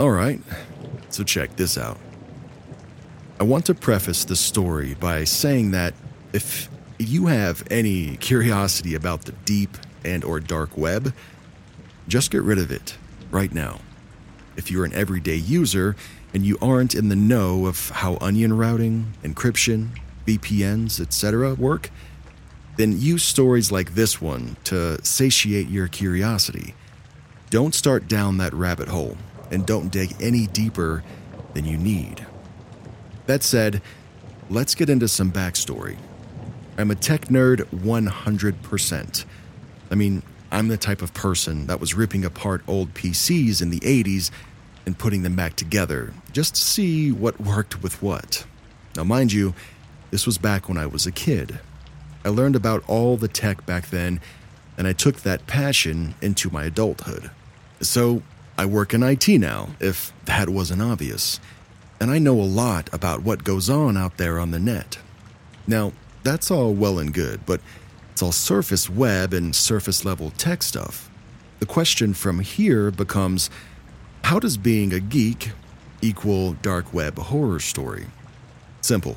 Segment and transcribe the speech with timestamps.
[0.00, 0.40] All right,
[1.10, 1.98] so check this out.
[3.38, 5.92] I want to preface the story by saying that
[6.32, 11.12] if you have any curiosity about the deep and or dark web,
[12.08, 12.96] just get rid of it
[13.30, 13.80] right now.
[14.56, 15.96] If you're an everyday user
[16.32, 19.90] and you aren't in the know of how onion routing, encryption,
[20.26, 21.52] VPNs, etc.
[21.56, 21.90] work,
[22.78, 26.74] then use stories like this one to satiate your curiosity.
[27.50, 29.18] Don't start down that rabbit hole
[29.50, 31.02] and don't dig any deeper
[31.54, 32.26] than you need.
[33.26, 33.82] That said,
[34.48, 35.96] let's get into some backstory.
[36.78, 39.24] I'm a tech nerd 100%.
[39.90, 43.80] I mean, I'm the type of person that was ripping apart old PCs in the
[43.80, 44.30] 80s
[44.86, 48.44] and putting them back together just to see what worked with what.
[48.96, 49.54] Now, mind you,
[50.10, 51.60] this was back when I was a kid.
[52.24, 54.20] I learned about all the tech back then,
[54.76, 57.30] and I took that passion into my adulthood.
[57.80, 58.22] So,
[58.60, 61.40] I work in IT now, if that wasn't obvious,
[61.98, 64.98] and I know a lot about what goes on out there on the net.
[65.66, 65.94] Now,
[66.24, 67.62] that's all well and good, but
[68.12, 71.10] it's all surface web and surface level tech stuff.
[71.60, 73.48] The question from here becomes
[74.24, 75.52] how does being a geek
[76.02, 78.08] equal dark web horror story?
[78.82, 79.16] Simple.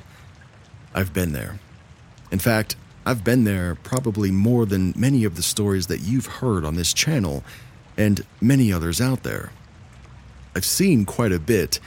[0.96, 1.60] I've been there.
[2.32, 6.64] In fact, I've been there probably more than many of the stories that you've heard
[6.64, 7.44] on this channel
[7.98, 9.52] and many others out there.
[10.56, 11.80] I've seen quite a bit,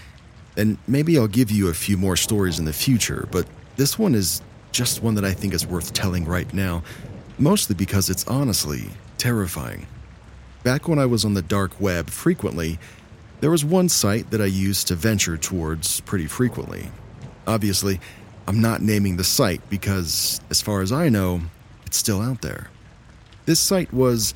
[0.57, 4.15] and maybe I'll give you a few more stories in the future, but this one
[4.15, 6.83] is just one that I think is worth telling right now,
[7.39, 9.87] mostly because it's honestly terrifying.
[10.63, 12.79] Back when I was on the dark web frequently,
[13.41, 16.89] there was one site that I used to venture towards pretty frequently.
[17.47, 18.01] Obviously,
[18.49, 21.41] I'm not naming the site because, as far as I know,
[21.85, 22.69] it's still out there.
[23.45, 24.35] This site was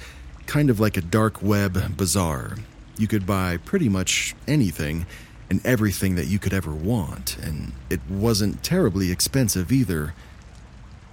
[0.50, 2.56] kind of like a dark web bazaar.
[2.98, 5.06] You could buy pretty much anything
[5.48, 10.12] and everything that you could ever want, and it wasn't terribly expensive either.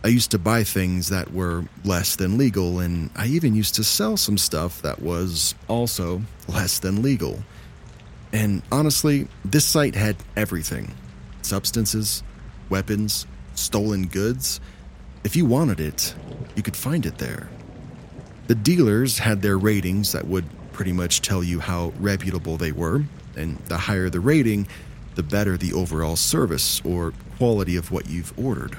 [0.04, 3.84] I used to buy things that were less than legal, and I even used to
[3.84, 7.44] sell some stuff that was also less than legal.
[8.34, 10.96] And honestly, this site had everything
[11.44, 12.24] substances,
[12.70, 14.60] weapons, stolen goods.
[15.24, 16.16] If you wanted it,
[16.56, 17.48] you could find it there.
[18.48, 23.04] The dealers had their ratings that would pretty much tell you how reputable they were,
[23.36, 24.68] and the higher the rating,
[25.16, 28.78] the better the overall service or quality of what you've ordered.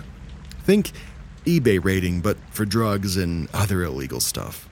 [0.63, 0.93] Think
[1.45, 4.69] eBay rating, but for drugs and other illegal stuff.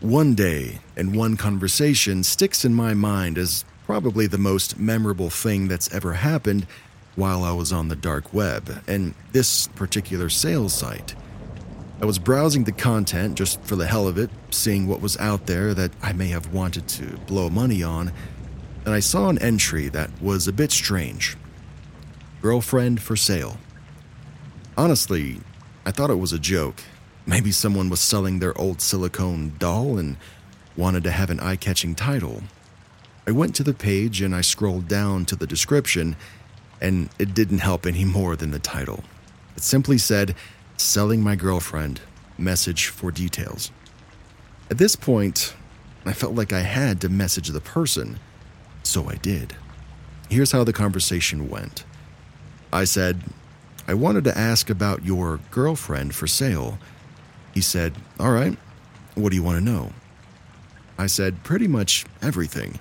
[0.00, 5.68] One day and one conversation sticks in my mind as probably the most memorable thing
[5.68, 6.66] that's ever happened
[7.16, 11.14] while I was on the dark web and this particular sales site.
[12.00, 15.46] I was browsing the content just for the hell of it, seeing what was out
[15.46, 18.12] there that I may have wanted to blow money on,
[18.84, 21.36] and I saw an entry that was a bit strange
[22.40, 23.58] Girlfriend for sale.
[24.76, 25.40] Honestly,
[25.84, 26.84] I thought it was a joke.
[27.26, 30.16] Maybe someone was selling their old silicone doll and
[30.76, 32.44] wanted to have an eye catching title.
[33.26, 36.14] I went to the page and I scrolled down to the description,
[36.80, 39.02] and it didn't help any more than the title.
[39.56, 40.36] It simply said,
[40.80, 42.00] Selling my girlfriend,
[42.38, 43.72] message for details.
[44.70, 45.54] At this point,
[46.06, 48.20] I felt like I had to message the person,
[48.84, 49.56] so I did.
[50.30, 51.84] Here's how the conversation went
[52.72, 53.24] I said,
[53.88, 56.78] I wanted to ask about your girlfriend for sale.
[57.52, 58.56] He said, All right,
[59.16, 59.92] what do you want to know?
[60.96, 62.78] I said, Pretty much everything.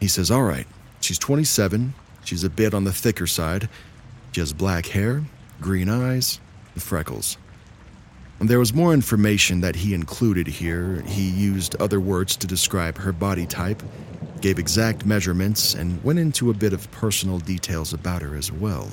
[0.00, 0.66] He says, All right,
[1.00, 1.94] she's 27,
[2.24, 3.70] she's a bit on the thicker side,
[4.32, 5.24] she has black hair,
[5.62, 6.40] green eyes,
[6.82, 7.36] freckles.
[8.38, 11.02] There was more information that he included here.
[11.06, 13.82] He used other words to describe her body type,
[14.42, 18.90] gave exact measurements, and went into a bit of personal details about her as well.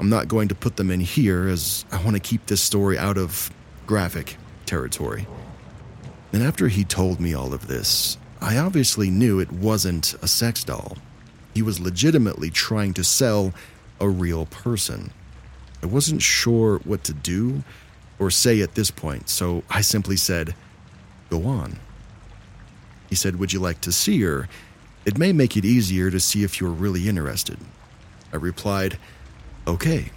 [0.00, 2.98] I'm not going to put them in here as I want to keep this story
[2.98, 3.50] out of
[3.86, 4.36] graphic
[4.66, 5.26] territory.
[6.32, 10.62] And after he told me all of this, I obviously knew it wasn't a sex
[10.64, 10.98] doll.
[11.54, 13.52] He was legitimately trying to sell
[14.00, 15.12] a real person.
[15.82, 17.62] I wasn't sure what to do
[18.18, 20.54] or say at this point, so I simply said,
[21.30, 21.78] Go on.
[23.08, 24.48] He said, Would you like to see her?
[25.04, 27.58] It may make it easier to see if you're really interested.
[28.32, 28.98] I replied,
[29.66, 30.10] Okay.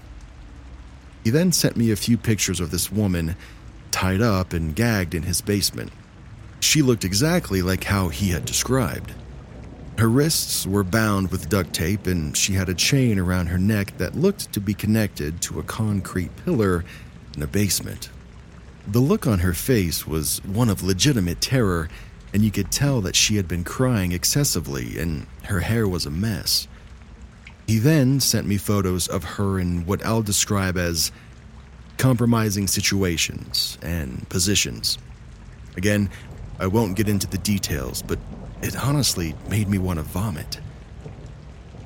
[1.24, 3.36] He then sent me a few pictures of this woman
[3.92, 5.92] tied up and gagged in his basement.
[6.60, 9.13] She looked exactly like how he had described.
[10.01, 13.95] Her wrists were bound with duct tape, and she had a chain around her neck
[14.00, 16.83] that looked to be connected to a concrete pillar
[17.38, 18.09] in a basement.
[18.88, 21.88] The look on her face was one of legitimate terror,
[22.33, 26.09] and you could tell that she had been crying excessively and her hair was a
[26.09, 26.68] mess.
[27.68, 31.12] He then sent me photos of her in what I'll describe as
[32.00, 34.98] compromising situations and positions.
[35.77, 36.09] Again,
[36.59, 38.18] I won't get into the details, but
[38.62, 40.60] it honestly made me want to vomit.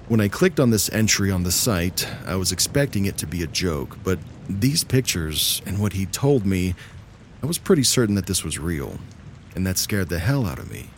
[0.07, 3.41] When I clicked on this entry on the site, I was expecting it to be
[3.41, 6.75] a joke, but these pictures and what he told me,
[7.41, 8.99] I was pretty certain that this was real,
[9.55, 10.89] and that scared the hell out of me.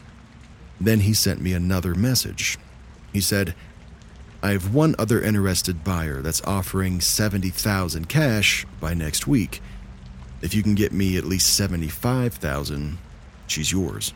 [0.79, 2.57] Then he sent me another message.
[3.13, 3.55] He said,
[4.43, 9.61] I have one other interested buyer that's offering 70,000 cash by next week.
[10.41, 12.97] If you can get me at least 75,000,
[13.47, 14.13] she's yours.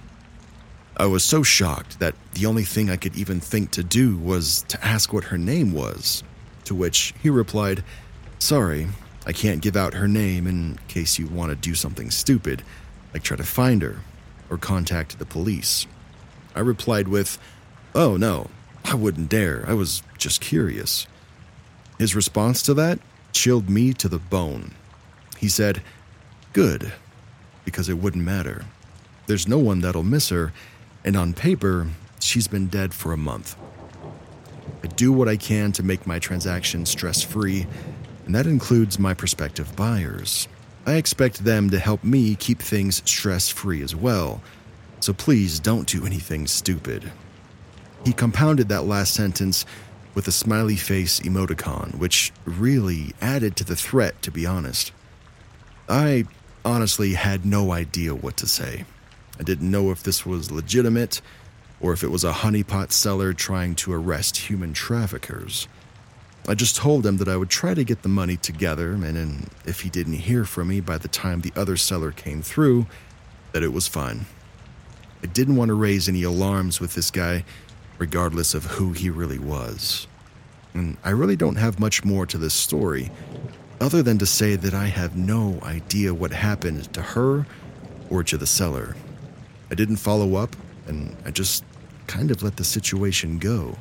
[1.01, 4.61] I was so shocked that the only thing I could even think to do was
[4.67, 6.23] to ask what her name was.
[6.65, 7.83] To which he replied,
[8.37, 8.87] Sorry,
[9.25, 12.61] I can't give out her name in case you want to do something stupid,
[13.15, 14.01] like try to find her
[14.47, 15.87] or contact the police.
[16.53, 17.39] I replied with,
[17.95, 18.51] Oh no,
[18.85, 19.65] I wouldn't dare.
[19.67, 21.07] I was just curious.
[21.97, 22.99] His response to that
[23.33, 24.75] chilled me to the bone.
[25.39, 25.81] He said,
[26.53, 26.93] Good,
[27.65, 28.65] because it wouldn't matter.
[29.25, 30.53] There's no one that'll miss her,
[31.03, 31.87] and on paper,
[32.19, 33.55] she's been dead for a month.
[34.83, 37.67] I do what I can to make my transaction stress free,
[38.25, 40.47] and that includes my prospective buyers.
[40.85, 44.41] I expect them to help me keep things stress free as well,
[44.99, 47.11] so please don't do anything stupid.
[48.05, 49.65] He compounded that last sentence
[50.15, 54.91] with a smiley face emoticon, which really added to the threat, to be honest.
[55.87, 56.25] I
[56.65, 58.85] honestly had no idea what to say.
[59.39, 61.21] I didn't know if this was legitimate
[61.79, 65.67] or if it was a honeypot seller trying to arrest human traffickers.
[66.47, 69.81] I just told him that I would try to get the money together, and if
[69.81, 72.87] he didn't hear from me by the time the other seller came through,
[73.51, 74.25] that it was fine.
[75.23, 77.45] I didn't want to raise any alarms with this guy,
[77.99, 80.07] regardless of who he really was.
[80.73, 83.11] And I really don't have much more to this story,
[83.79, 87.45] other than to say that I have no idea what happened to her
[88.09, 88.95] or to the seller.
[89.71, 91.63] I didn't follow up, and I just
[92.07, 93.77] kind of let the situation go.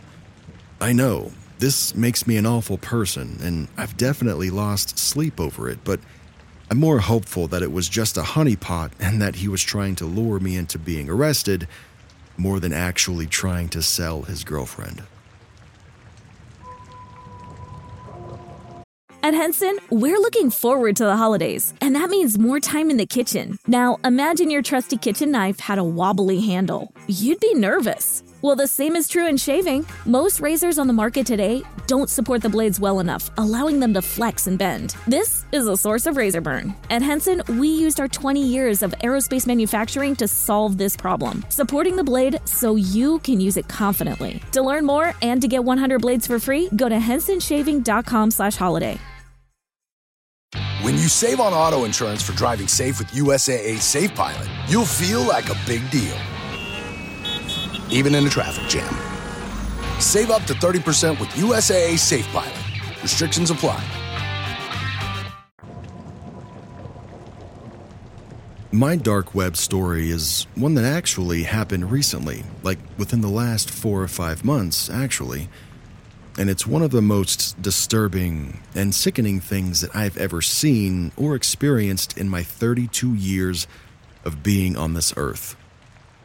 [0.81, 5.81] I know, this makes me an awful person, and I've definitely lost sleep over it,
[5.85, 6.01] but
[6.71, 10.07] I'm more hopeful that it was just a honeypot and that he was trying to
[10.07, 11.67] lure me into being arrested
[12.37, 15.03] more than actually trying to sell his girlfriend.
[19.23, 23.05] At Henson, we're looking forward to the holidays, and that means more time in the
[23.05, 23.59] kitchen.
[23.67, 26.95] Now, imagine your trusty kitchen knife had a wobbly handle.
[27.07, 28.23] You'd be nervous.
[28.43, 29.85] Well, the same is true in shaving.
[30.07, 34.01] Most razors on the market today don't support the blades well enough, allowing them to
[34.01, 34.97] flex and bend.
[35.07, 36.75] This is a source of razor burn.
[36.89, 41.97] At Henson, we used our 20 years of aerospace manufacturing to solve this problem, supporting
[41.97, 44.41] the blade so you can use it confidently.
[44.53, 48.99] To learn more and to get 100 blades for free, go to hensonshaving.com/holiday.
[50.81, 55.21] When you save on auto insurance for driving safe with USAA Safe Pilot, you'll feel
[55.21, 56.17] like a big deal
[57.93, 58.93] even in a traffic jam.
[60.01, 62.55] Save up to 30% with USAA Safe Pilot.
[63.03, 63.83] Restrictions apply.
[68.73, 74.01] My dark web story is one that actually happened recently, like within the last four
[74.01, 75.49] or five months, actually.
[76.39, 81.35] And it's one of the most disturbing and sickening things that I've ever seen or
[81.35, 83.67] experienced in my 32 years
[84.25, 85.57] of being on this earth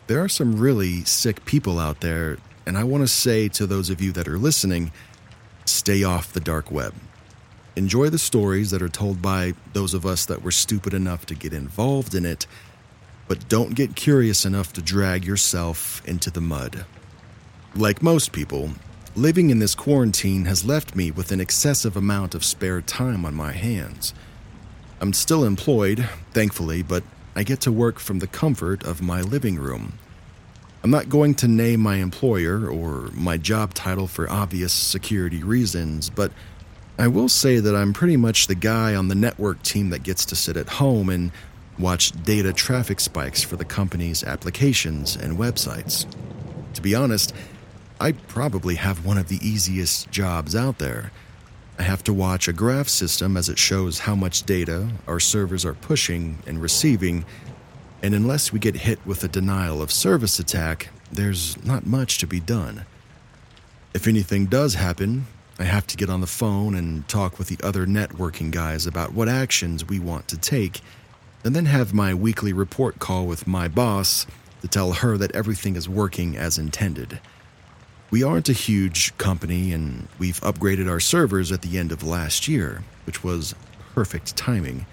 [0.07, 3.89] there are some really sick people out there, and I want to say to those
[3.89, 4.91] of you that are listening
[5.65, 6.93] stay off the dark web.
[7.75, 11.35] Enjoy the stories that are told by those of us that were stupid enough to
[11.35, 12.45] get involved in it,
[13.27, 16.85] but don't get curious enough to drag yourself into the mud.
[17.73, 18.69] Like most people,
[19.15, 23.33] living in this quarantine has left me with an excessive amount of spare time on
[23.33, 24.13] my hands.
[25.01, 27.03] I'm still employed, thankfully, but
[27.35, 29.99] I get to work from the comfort of my living room.
[30.83, 36.09] I'm not going to name my employer or my job title for obvious security reasons,
[36.09, 36.31] but
[36.97, 40.25] I will say that I'm pretty much the guy on the network team that gets
[40.25, 41.31] to sit at home and
[41.77, 46.05] watch data traffic spikes for the company's applications and websites.
[46.75, 47.33] To be honest,
[47.99, 51.11] I probably have one of the easiest jobs out there.
[51.77, 55.65] I have to watch a graph system as it shows how much data our servers
[55.65, 57.25] are pushing and receiving,
[58.01, 62.27] and unless we get hit with a denial of service attack, there's not much to
[62.27, 62.85] be done.
[63.93, 65.25] If anything does happen,
[65.59, 69.13] I have to get on the phone and talk with the other networking guys about
[69.13, 70.81] what actions we want to take,
[71.43, 74.25] and then have my weekly report call with my boss
[74.61, 77.19] to tell her that everything is working as intended.
[78.11, 82.47] We aren't a huge company, and we've upgraded our servers at the end of last
[82.47, 83.55] year, which was
[83.93, 84.85] perfect timing.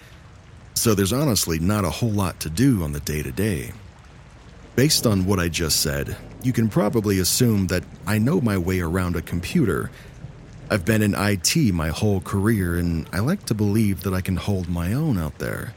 [0.73, 3.71] So there's honestly not a whole lot to do on the day to day.
[4.75, 8.79] Based on what I just said, you can probably assume that I know my way
[8.79, 9.91] around a computer.
[10.71, 14.37] I've been in IT my whole career, and I like to believe that I can
[14.37, 15.75] hold my own out there.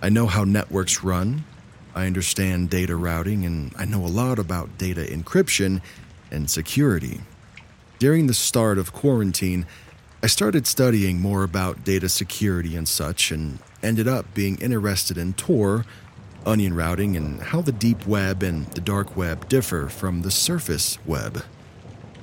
[0.00, 1.44] I know how networks run,
[1.94, 5.82] I understand data routing, and I know a lot about data encryption
[6.30, 7.20] and security.
[7.98, 9.66] During the start of quarantine,
[10.22, 15.34] I started studying more about data security and such, and ended up being interested in
[15.34, 15.84] Tor
[16.46, 20.98] onion routing, and how the deep web and the dark web differ from the surface
[21.04, 21.42] web.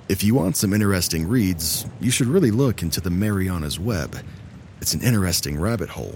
[0.10, 4.18] If you want some interesting reads, you should really look into the Mariana's Web.
[4.82, 6.16] It's an interesting rabbit hole.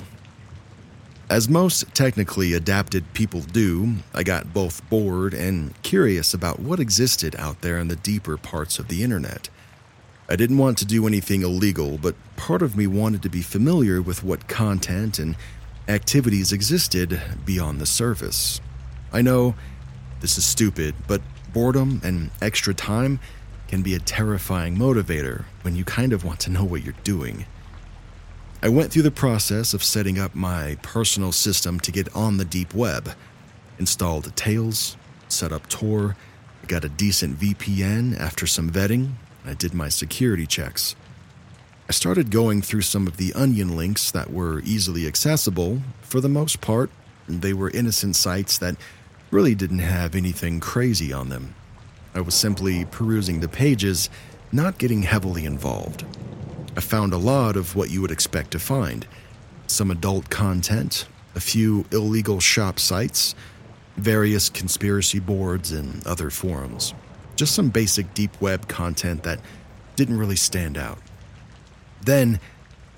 [1.30, 7.36] As most technically adapted people do, I got both bored and curious about what existed
[7.38, 9.50] out there in the deeper parts of the internet.
[10.30, 14.02] I didn't want to do anything illegal, but part of me wanted to be familiar
[14.02, 15.36] with what content and
[15.90, 18.62] activities existed beyond the surface.
[19.12, 19.56] I know
[20.22, 23.20] this is stupid, but boredom and extra time
[23.68, 27.46] can be a terrifying motivator when you kind of want to know what you're doing.
[28.68, 32.44] I went through the process of setting up my personal system to get on the
[32.44, 33.12] deep web,
[33.80, 34.98] installed Tails,
[35.30, 36.18] set up Tor,
[36.68, 39.14] got a decent VPN after some vetting,
[39.46, 40.98] I did my security checks.
[41.88, 45.82] I started going through some of the onion links that were easily accessible.
[46.02, 46.90] For the most part,
[47.26, 48.76] they were innocent sites that
[49.32, 51.56] really didn't have anything crazy on them.
[52.14, 54.10] I was simply perusing the pages,
[54.52, 56.04] not getting heavily involved.
[56.78, 59.08] I found a lot of what you would expect to find
[59.66, 63.34] some adult content, a few illegal shop sites,
[63.98, 66.94] various conspiracy boards, and other forums.
[67.36, 69.40] Just some basic deep web content that
[69.96, 71.00] didn't really stand out.
[72.02, 72.40] Then,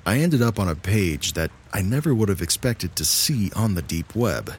[0.06, 3.76] I ended up on a page that I never would have expected to see on
[3.76, 4.56] the deep web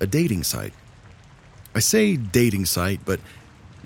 [0.00, 0.72] a dating site.
[1.72, 3.20] I say dating site, but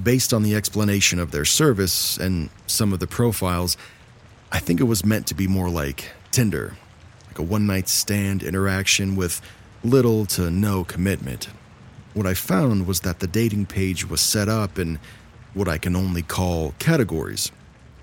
[0.03, 3.77] based on the explanation of their service and some of the profiles,
[4.53, 6.77] I think it was meant to be more like Tinder,
[7.29, 9.41] like a one night stand interaction with
[9.83, 11.49] little to no commitment.
[12.13, 14.99] What I found was that the dating page was set up in
[15.55, 17.51] what I can only call categories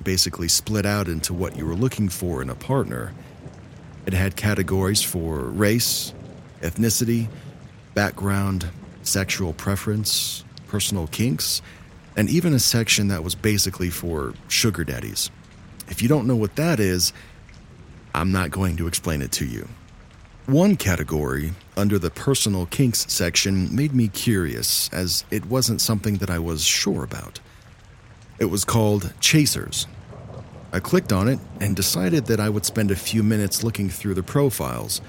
[0.03, 3.13] basically split out into what you were looking for in a partner.
[4.07, 6.13] It had categories for race,
[6.61, 7.27] ethnicity,
[7.93, 8.67] background,
[9.03, 11.61] sexual preference, personal kinks,
[12.15, 15.29] and even a section that was basically for sugar daddies.
[15.89, 17.13] If you don't know what that is,
[18.13, 19.67] I'm not going to explain it to you.
[20.46, 26.29] One category, under the personal kinks section, made me curious, as it wasn't something that
[26.29, 27.39] I was sure about.
[28.39, 29.86] It was called Chasers.
[30.72, 34.13] I clicked on it and decided that I would spend a few minutes looking through
[34.13, 35.01] the profiles.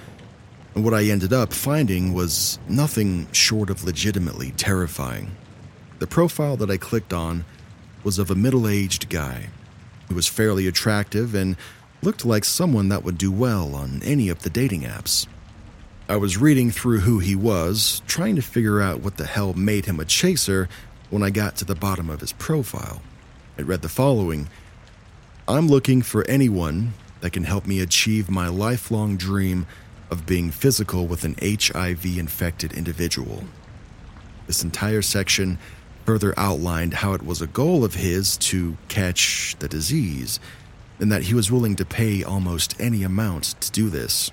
[0.74, 5.36] And what I ended up finding was nothing short of legitimately terrifying.
[5.98, 7.44] The profile that I clicked on
[8.02, 9.48] was of a middle aged guy.
[10.10, 11.56] He was fairly attractive and
[12.02, 15.28] looked like someone that would do well on any of the dating apps.
[16.08, 19.86] I was reading through who he was, trying to figure out what the hell made
[19.86, 20.68] him a chaser
[21.10, 23.02] when I got to the bottom of his profile.
[23.56, 24.48] It read the following
[25.46, 29.64] I'm looking for anyone that can help me achieve my lifelong dream
[30.10, 33.44] of being physical with an HIV infected individual.
[34.48, 35.56] This entire section
[36.10, 40.40] further outlined how it was a goal of his to catch the disease,
[40.98, 44.32] and that he was willing to pay almost any amount to do this.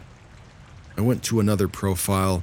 [0.98, 2.42] I went to another profile,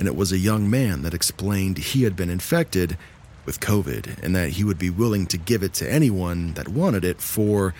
[0.00, 2.98] and it was a young man that explained he had been infected
[3.46, 7.04] with COVID and that he would be willing to give it to anyone that wanted
[7.04, 7.74] it for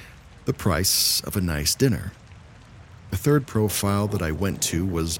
[0.45, 2.13] the price of a nice dinner.
[3.11, 5.19] The third profile that I went to was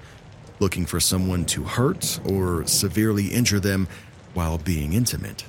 [0.61, 3.89] looking for someone to hurt or severely injure them
[4.33, 5.45] while being intimate.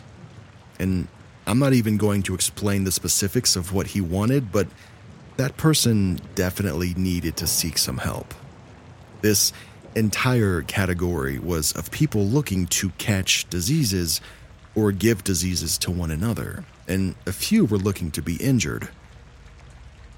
[0.83, 1.07] And
[1.47, 4.67] I'm not even going to explain the specifics of what he wanted, but
[5.37, 8.33] that person definitely needed to seek some help.
[9.21, 9.53] This
[9.95, 14.19] entire category was of people looking to catch diseases
[14.75, 18.89] or give diseases to one another, and a few were looking to be injured.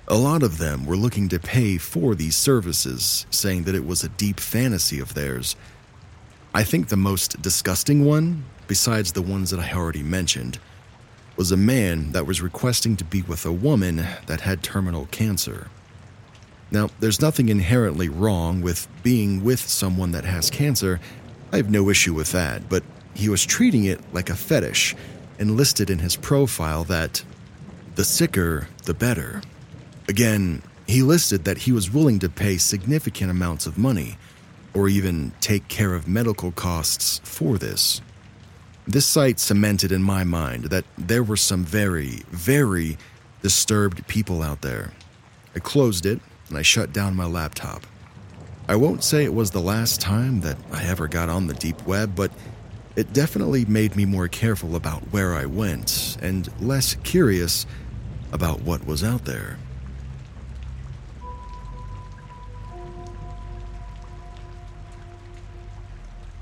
[0.08, 4.04] A lot of them were looking to pay for these services, saying that it was
[4.04, 5.56] a deep fantasy of theirs.
[6.56, 10.60] I think the most disgusting one, besides the ones that I already mentioned,
[11.36, 15.68] was a man that was requesting to be with a woman that had terminal cancer.
[16.72, 21.00] Now, there's nothing inherently wrong with being with someone that has cancer.
[21.52, 24.96] I have no issue with that, but he was treating it like a fetish
[25.40, 27.24] and listed in his profile that
[27.96, 29.42] the sicker, the better.
[30.08, 34.18] Again, he listed that he was willing to pay significant amounts of money
[34.74, 38.02] or even take care of medical costs for this.
[38.88, 42.98] This site cemented in my mind that there were some very, very
[43.42, 44.92] disturbed people out there.
[45.56, 47.82] I closed it and I shut down my laptop.
[48.68, 51.86] I won't say it was the last time that I ever got on the deep
[51.88, 52.32] web, but
[52.96, 57.66] it definitely made me more careful about where I went and less curious
[58.32, 59.58] about what was out there.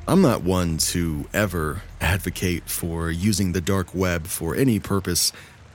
[0.06, 5.32] I'm not one to ever advocate for using the dark web for any purpose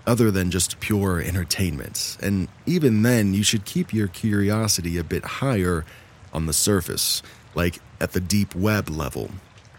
[0.07, 5.25] other than just pure entertainment, and even then, you should keep your curiosity a bit
[5.25, 5.87] higher
[6.33, 7.23] on the surface,
[7.55, 9.31] like at the deep web level.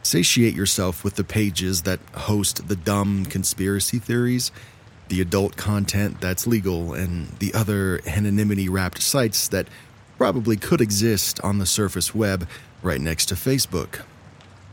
[0.01, 4.51] Satiate yourself with the pages that host the dumb conspiracy theories,
[5.09, 9.67] the adult content that's legal, and the other anonymity wrapped sites that
[10.17, 12.47] probably could exist on the surface web
[12.81, 14.01] right next to Facebook.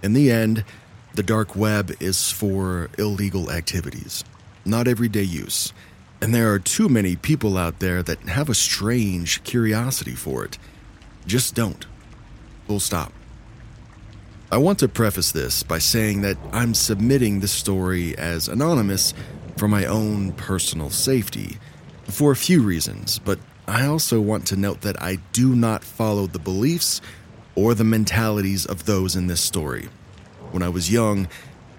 [0.03, 0.65] In the end,
[1.15, 4.25] the dark web is for illegal activities,
[4.65, 5.73] not everyday use.
[6.21, 10.59] And there are too many people out there that have a strange curiosity for it.
[11.27, 11.87] Just don't.
[12.67, 13.13] Full stop.
[14.51, 19.13] I want to preface this by saying that I'm submitting this story as anonymous
[19.57, 21.59] for my own personal safety,
[22.05, 26.27] for a few reasons, but I also want to note that I do not follow
[26.27, 27.01] the beliefs
[27.57, 29.89] or the mentalities of those in this story.
[30.53, 31.27] When I was young,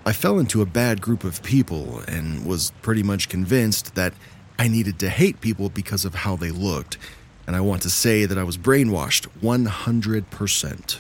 [0.06, 4.14] I fell into a bad group of people and was pretty much convinced that
[4.60, 6.98] I needed to hate people because of how they looked,
[7.46, 10.98] and I want to say that I was brainwashed 100%.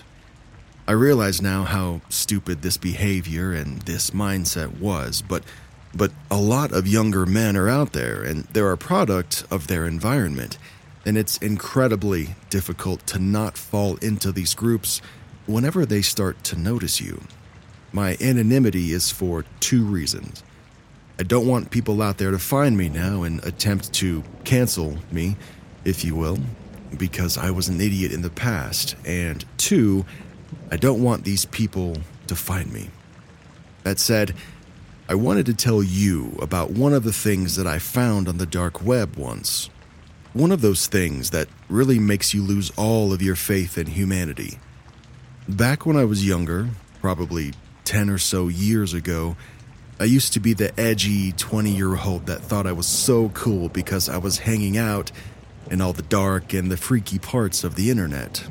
[0.87, 5.43] I realize now how stupid this behavior and this mindset was, but
[5.93, 9.85] but a lot of younger men are out there and they're a product of their
[9.87, 10.57] environment
[11.07, 15.01] and it's incredibly difficult to not fall into these groups
[15.45, 17.21] whenever they start to notice you.
[17.93, 20.43] My anonymity is for two reasons.
[21.17, 25.37] I don't want people out there to find me now and attempt to cancel me,
[25.85, 26.39] if you will,
[26.97, 28.97] because I was an idiot in the past.
[29.05, 30.05] And two,
[30.71, 31.95] I don't want these people
[32.27, 32.89] to find me.
[33.83, 34.35] That said,
[35.07, 38.45] I wanted to tell you about one of the things that I found on the
[38.45, 39.69] dark web once.
[40.37, 44.59] One of those things that really makes you lose all of your faith in humanity.
[45.49, 46.69] Back when I was younger,
[47.01, 47.53] probably
[47.85, 49.35] 10 or so years ago,
[49.99, 53.69] I used to be the edgy 20 year old that thought I was so cool
[53.69, 55.11] because I was hanging out
[55.71, 58.47] in all the dark and the freaky parts of the internet.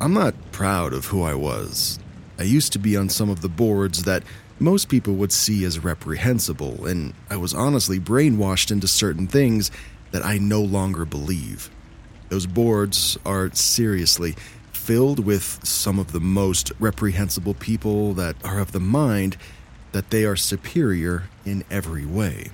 [0.00, 1.98] I'm not proud of who I was.
[2.38, 4.22] I used to be on some of the boards that
[4.60, 9.72] most people would see as reprehensible, and I was honestly brainwashed into certain things
[10.12, 11.70] that I no longer believe.
[12.28, 14.34] Those boards are seriously
[14.72, 19.36] filled with some of the most reprehensible people that are of the mind
[19.92, 22.50] that they are superior in every way.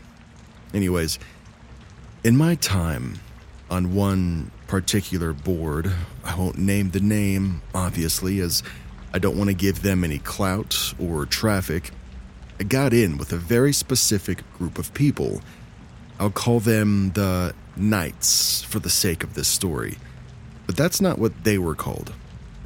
[0.72, 1.18] Anyways,
[2.24, 3.18] in my time
[3.70, 5.92] on one particular board,
[6.24, 8.62] I won't name the name, obviously, as
[9.12, 11.90] I don't want to give them any clout or traffic.
[12.58, 15.42] I got in with a very specific group of people
[16.22, 19.98] I'll call them the Knights for the sake of this story.
[20.68, 22.12] But that's not what they were called.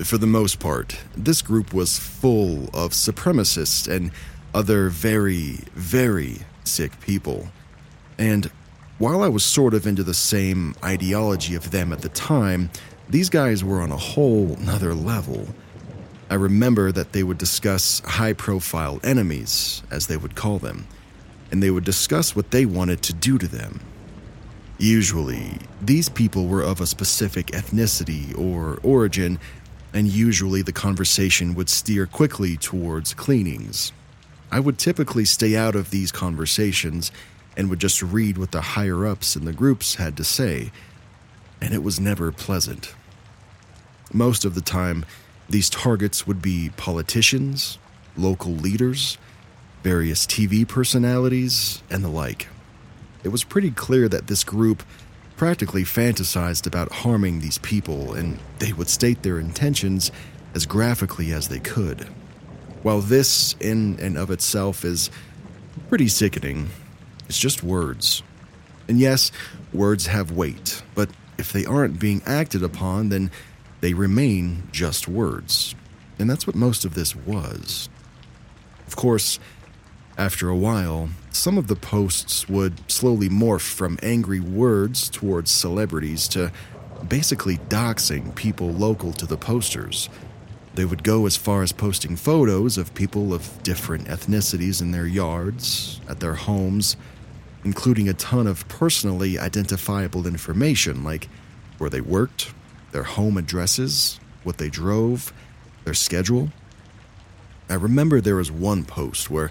[0.01, 4.11] For the most part, this group was full of supremacists and
[4.53, 7.49] other very, very sick people.
[8.19, 8.51] And
[8.99, 12.69] while I was sort of into the same ideology of them at the time,
[13.09, 15.49] these guys were on a whole nother level.
[16.29, 20.87] I remember that they would discuss high profile enemies, as they would call them
[21.51, 23.81] and they would discuss what they wanted to do to them.
[24.79, 29.39] Usually, these people were of a specific ethnicity or origin,
[29.95, 33.93] and usually the conversation would steer quickly towards cleanings.
[34.53, 37.11] I would typically stay out of these conversations
[37.57, 40.73] and would just read what the higher ups in the groups had to say,
[41.61, 42.95] and it was never pleasant.
[44.13, 45.07] Most of the time,
[45.49, 47.79] These targets would be politicians,
[48.17, 49.17] local leaders,
[49.87, 52.49] various TV personalities, and the like.
[53.23, 54.83] It was pretty clear that this group
[55.37, 60.11] practically fantasized about harming these people, and they would state their intentions
[60.57, 62.01] as graphically as they could.
[62.83, 65.09] While this, in and of itself, is
[65.89, 66.71] pretty sickening,
[67.29, 68.25] it's just words.
[68.89, 69.31] And yes,
[69.73, 73.31] words have weight, but if they aren't being acted upon, then
[73.83, 75.77] they remain just words.
[76.19, 77.89] And that's what most of this was.
[78.89, 79.39] Of course,
[80.19, 86.27] after a while, some of the posts would slowly morph from angry words towards celebrities
[86.29, 86.51] to
[87.07, 90.09] basically doxing people local to the posters.
[90.75, 95.07] They would go as far as posting photos of people of different ethnicities in their
[95.07, 96.97] yards, at their homes,
[97.65, 101.29] including a ton of personally identifiable information like
[101.79, 102.53] where they worked,
[102.93, 105.33] their home addresses, what they drove,
[105.85, 106.51] their schedule.
[107.69, 109.51] I remember there was one post where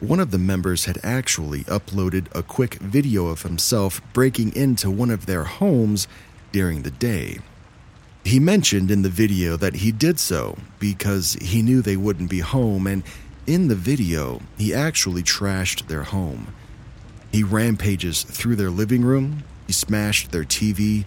[0.00, 5.10] one of the members had actually uploaded a quick video of himself breaking into one
[5.10, 6.06] of their homes
[6.52, 7.38] during the day.
[8.24, 12.40] He mentioned in the video that he did so because he knew they wouldn't be
[12.40, 13.04] home, and
[13.46, 16.52] in the video, he actually trashed their home.
[17.32, 21.04] He rampages through their living room, he smashed their TV,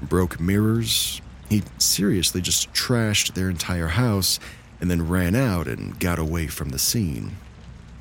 [0.00, 1.20] broke mirrors.
[1.48, 4.38] He seriously just trashed their entire house
[4.80, 7.36] and then ran out and got away from the scene.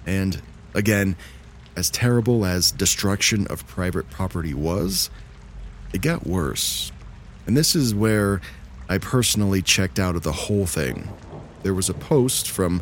[0.06, 0.42] And
[0.74, 1.16] again,
[1.76, 5.10] as terrible as destruction of private property was,
[5.94, 6.92] it got worse.
[7.48, 8.42] And this is where
[8.88, 11.10] I personally checked out of the whole thing.
[11.64, 12.82] There was a post from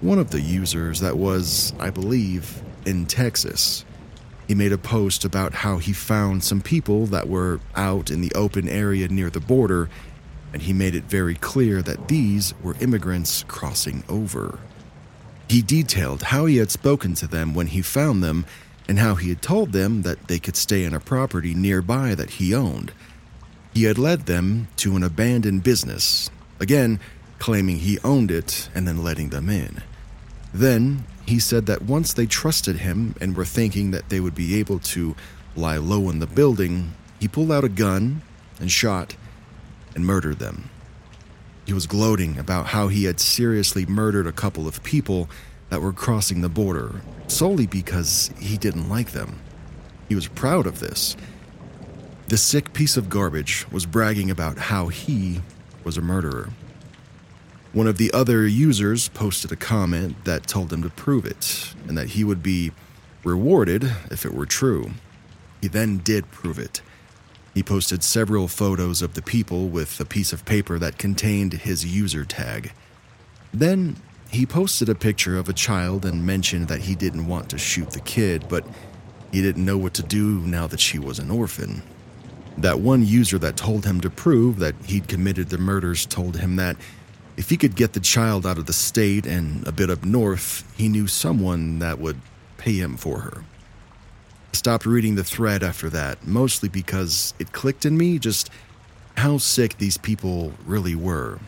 [0.00, 3.84] one of the users that was, I believe, in Texas.
[4.46, 8.32] He made a post about how he found some people that were out in the
[8.34, 9.90] open area near the border,
[10.52, 14.58] and he made it very clear that these were immigrants crossing over.
[15.48, 18.44] He detailed how he had spoken to them when he found them
[18.86, 22.30] and how he had told them that they could stay in a property nearby that
[22.32, 22.92] he owned.
[23.74, 26.30] He had led them to an abandoned business,
[26.60, 27.00] again,
[27.38, 29.82] claiming he owned it and then letting them in.
[30.52, 34.58] Then, he said that once they trusted him and were thinking that they would be
[34.58, 35.14] able to
[35.54, 38.22] lie low in the building, he pulled out a gun
[38.58, 39.14] and shot
[39.94, 40.70] and murdered them.
[41.68, 45.28] He was gloating about how he had seriously murdered a couple of people
[45.68, 49.38] that were crossing the border solely because he didn't like them.
[50.08, 51.14] He was proud of this.
[52.28, 55.42] The sick piece of garbage was bragging about how he
[55.84, 56.48] was a murderer.
[57.74, 61.98] One of the other users posted a comment that told him to prove it and
[61.98, 62.72] that he would be
[63.24, 64.92] rewarded if it were true.
[65.60, 66.80] He then did prove it.
[67.58, 71.84] He posted several photos of the people with a piece of paper that contained his
[71.84, 72.70] user tag.
[73.52, 73.96] Then
[74.30, 77.90] he posted a picture of a child and mentioned that he didn't want to shoot
[77.90, 78.64] the kid, but
[79.32, 81.82] he didn't know what to do now that she was an orphan.
[82.56, 86.54] That one user that told him to prove that he'd committed the murders told him
[86.54, 86.76] that
[87.36, 90.62] if he could get the child out of the state and a bit up north,
[90.76, 92.20] he knew someone that would
[92.56, 93.42] pay him for her
[94.52, 98.50] stopped reading the thread after that, mostly because it clicked in me just
[99.16, 101.38] how sick these people really were,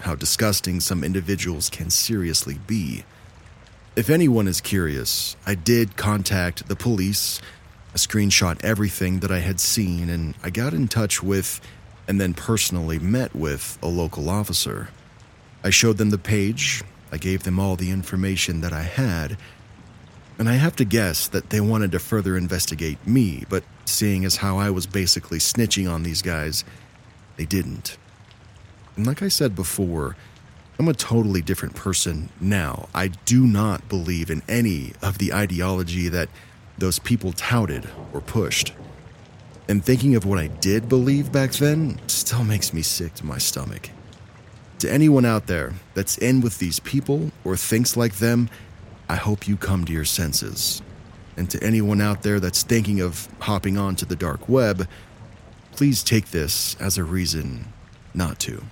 [0.00, 3.04] how disgusting some individuals can seriously be.
[3.96, 7.40] If anyone is curious, I did contact the police.
[7.92, 11.60] I screenshot everything that I had seen, and I got in touch with
[12.08, 14.88] and then personally met with a local officer.
[15.62, 19.38] I showed them the page, I gave them all the information that I had,
[20.38, 24.36] and I have to guess that they wanted to further investigate me, but seeing as
[24.36, 26.64] how I was basically snitching on these guys,
[27.36, 27.96] they didn't.
[28.96, 30.16] And like I said before,
[30.78, 32.88] I'm a totally different person now.
[32.94, 36.28] I do not believe in any of the ideology that
[36.78, 38.72] those people touted or pushed.
[39.68, 43.38] And thinking of what I did believe back then still makes me sick to my
[43.38, 43.90] stomach.
[44.80, 48.50] To anyone out there that's in with these people or thinks like them,
[49.08, 50.82] I hope you come to your senses.
[51.36, 54.88] And to anyone out there that's thinking of hopping onto the dark web,
[55.72, 57.72] please take this as a reason
[58.14, 58.62] not to.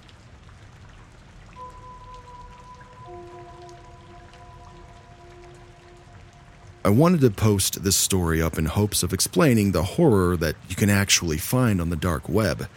[6.85, 10.75] I wanted to post this story up in hopes of explaining the horror that you
[10.75, 12.69] can actually find on the dark web.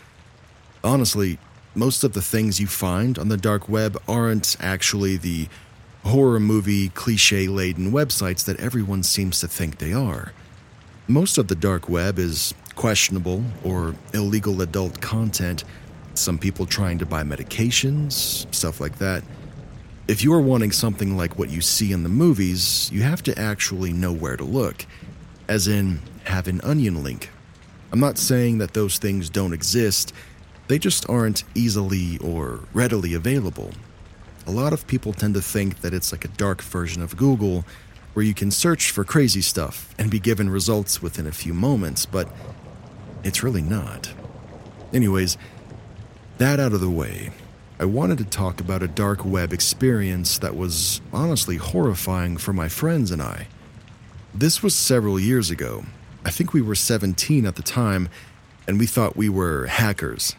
[0.84, 1.40] Honestly,
[1.74, 5.48] most of the things you find on the dark web aren't actually the
[6.06, 10.34] horror movie cliche laden websites that everyone seems to think they are.
[11.08, 15.64] Most of the dark web is questionable or illegal adult content
[16.18, 18.14] some people trying to buy medications,
[18.54, 19.24] stuff like that.
[20.08, 23.38] If you are wanting something like what you see in the movies, you have to
[23.38, 24.86] actually know where to look,
[25.48, 27.30] as in, have an onion link.
[27.92, 30.14] I'm not saying that those things don't exist,
[30.68, 33.72] they just aren't easily or readily available.
[34.48, 37.66] A lot of people tend to think that it's like a dark version of Google
[38.14, 42.06] where you can search for crazy stuff and be given results within a few moments,
[42.06, 42.30] but
[43.24, 44.14] it's really not.
[44.94, 45.38] Anyways,
[46.38, 47.32] that out of the way,
[47.80, 52.70] I wanted to talk about a dark web experience that was honestly horrifying for my
[52.70, 53.48] friends and I.
[54.34, 55.86] This was several years ago.
[56.24, 58.10] I think we were 17 at the time,
[58.68, 60.36] and we thought we were hackers.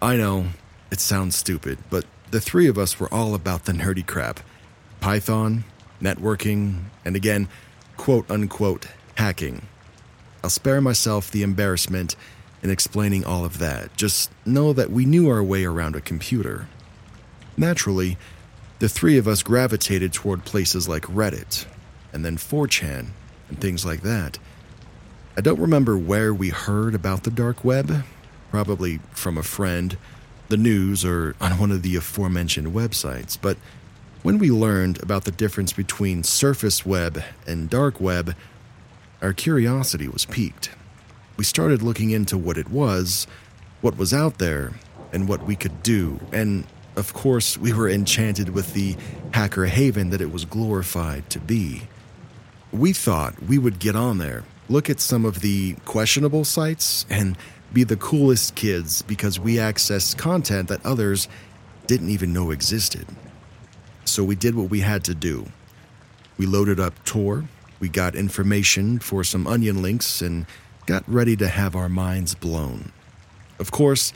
[0.00, 0.46] I know,
[0.90, 4.40] it sounds stupid, but the three of us were all about the nerdy crap
[5.00, 5.64] Python,
[6.02, 7.48] networking, and again,
[7.96, 9.62] quote unquote, hacking.
[10.42, 12.16] I'll spare myself the embarrassment
[12.62, 13.96] in explaining all of that.
[13.96, 16.66] Just know that we knew our way around a computer.
[17.56, 18.16] Naturally,
[18.78, 21.66] the three of us gravitated toward places like Reddit,
[22.12, 23.08] and then 4chan,
[23.48, 24.38] and things like that.
[25.36, 28.04] I don't remember where we heard about the dark web,
[28.50, 29.96] probably from a friend,
[30.48, 33.56] the news, or on one of the aforementioned websites, but
[34.22, 38.34] when we learned about the difference between surface web and dark web,
[39.22, 40.70] our curiosity was piqued.
[41.36, 43.26] We started looking into what it was,
[43.80, 44.72] what was out there,
[45.12, 46.64] and what we could do, and
[46.98, 48.96] of course, we were enchanted with the
[49.32, 51.82] hacker haven that it was glorified to be.
[52.72, 57.38] We thought we would get on there, look at some of the questionable sites, and
[57.72, 61.28] be the coolest kids because we accessed content that others
[61.86, 63.06] didn't even know existed.
[64.04, 65.46] So we did what we had to do.
[66.38, 67.44] We loaded up Tor,
[67.80, 70.46] we got information for some onion links, and
[70.86, 72.92] got ready to have our minds blown.
[73.58, 74.12] Of course,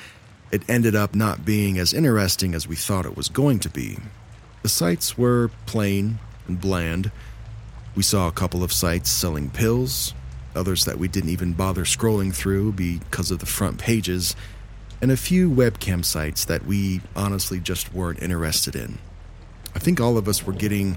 [0.51, 3.99] it ended up not being as interesting as we thought it was going to be.
[4.62, 7.11] The sites were plain and bland.
[7.95, 10.15] We saw a couple of sites selling pills,
[10.55, 14.37] others that we didn't even bother scrolling through because of the front pages,
[15.01, 18.99] and a few webcam sites that we honestly just weren't interested in.
[19.75, 20.97] I think all of us were getting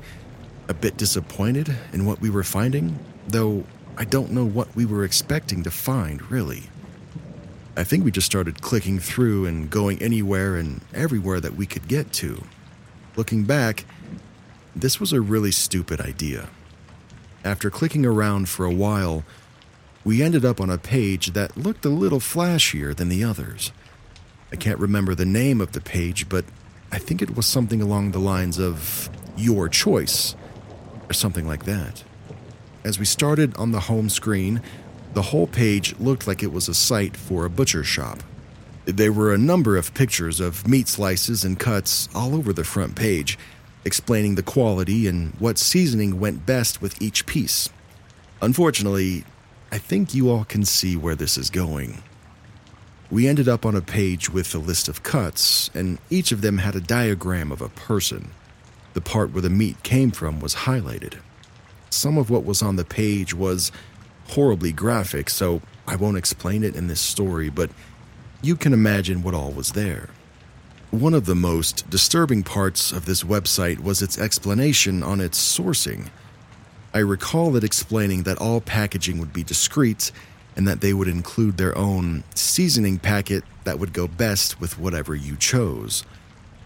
[0.67, 3.63] a bit disappointed in what we were finding, though
[3.97, 6.63] I don't know what we were expecting to find, really.
[7.77, 11.87] I think we just started clicking through and going anywhere and everywhere that we could
[11.87, 12.43] get to.
[13.15, 13.85] Looking back,
[14.75, 16.49] this was a really stupid idea.
[17.43, 19.23] After clicking around for a while,
[20.05, 23.71] we ended up on a page that looked a little flashier than the others.
[24.53, 26.45] I can't remember the name of the page, but
[26.91, 30.35] I think it was something along the lines of Your Choice,
[31.09, 32.03] or something like that.
[32.83, 34.61] As we started on the home screen,
[35.15, 38.19] the whole page looked like it was a site for a butcher shop.
[38.85, 42.95] There were a number of pictures of meat slices and cuts all over the front
[42.95, 43.39] page,
[43.83, 47.69] explaining the quality and what seasoning went best with each piece.
[48.41, 49.23] Unfortunately,
[49.71, 52.03] I think you all can see where this is going.
[53.11, 56.57] We ended up on a page with a list of cuts, and each of them
[56.59, 58.31] had a diagram of a person.
[58.93, 61.19] The part where the meat came from was highlighted
[61.95, 63.71] some of what was on the page was
[64.29, 67.69] horribly graphic, so I won't explain it in this story, but
[68.41, 70.09] you can imagine what all was there.
[70.91, 76.09] One of the most disturbing parts of this website was its explanation on its sourcing.
[76.95, 80.13] I recall it explaining that all packaging would be discreet
[80.55, 85.13] and that they would include their own seasoning packet that would go best with whatever
[85.13, 86.05] you chose.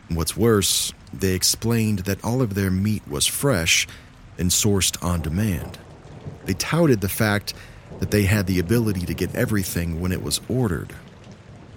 [0.08, 3.88] What's worse, they explained that all of their meat was fresh
[4.38, 5.80] and sourced on demand.
[6.46, 7.56] They touted the fact
[8.00, 10.94] that they had the ability to get everything when it was ordered.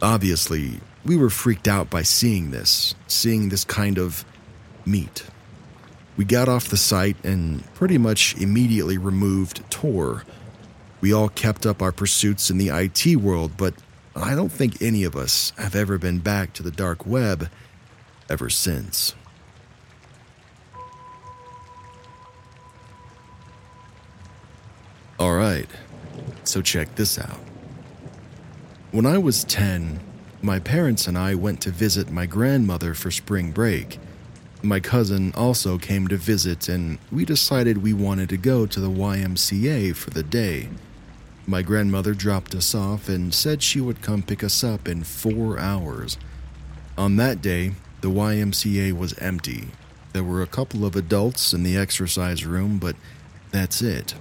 [0.02, 4.26] Obviously, we were freaked out by seeing this, seeing this kind of
[4.84, 5.24] meat.
[6.16, 10.24] We got off the site and pretty much immediately removed Tor.
[11.00, 13.74] We all kept up our pursuits in the IT world, but
[14.14, 17.48] I don't think any of us have ever been back to the dark web
[18.28, 19.14] ever since.
[25.18, 25.68] All right,
[26.44, 27.40] so check this out.
[28.90, 30.00] When I was 10,
[30.42, 33.98] my parents and I went to visit my grandmother for spring break.
[34.64, 38.88] My cousin also came to visit, and we decided we wanted to go to the
[38.88, 40.68] YMCA for the day.
[41.48, 45.58] My grandmother dropped us off and said she would come pick us up in four
[45.58, 46.16] hours.
[46.96, 47.72] On that day,
[48.02, 49.70] the YMCA was empty.
[50.12, 52.94] There were a couple of adults in the exercise room, but
[53.50, 54.14] that's it.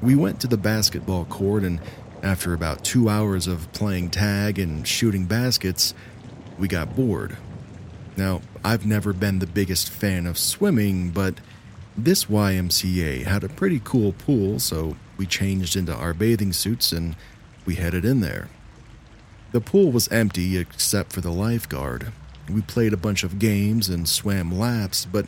[0.00, 1.82] We went to the basketball court, and
[2.22, 5.92] after about two hours of playing tag and shooting baskets,
[6.58, 7.36] we got bored.
[8.16, 11.34] Now, I've never been the biggest fan of swimming, but
[11.96, 17.16] this YMCA had a pretty cool pool, so we changed into our bathing suits and
[17.64, 18.48] we headed in there.
[19.52, 22.12] The pool was empty except for the lifeguard.
[22.50, 25.26] We played a bunch of games and swam laps, but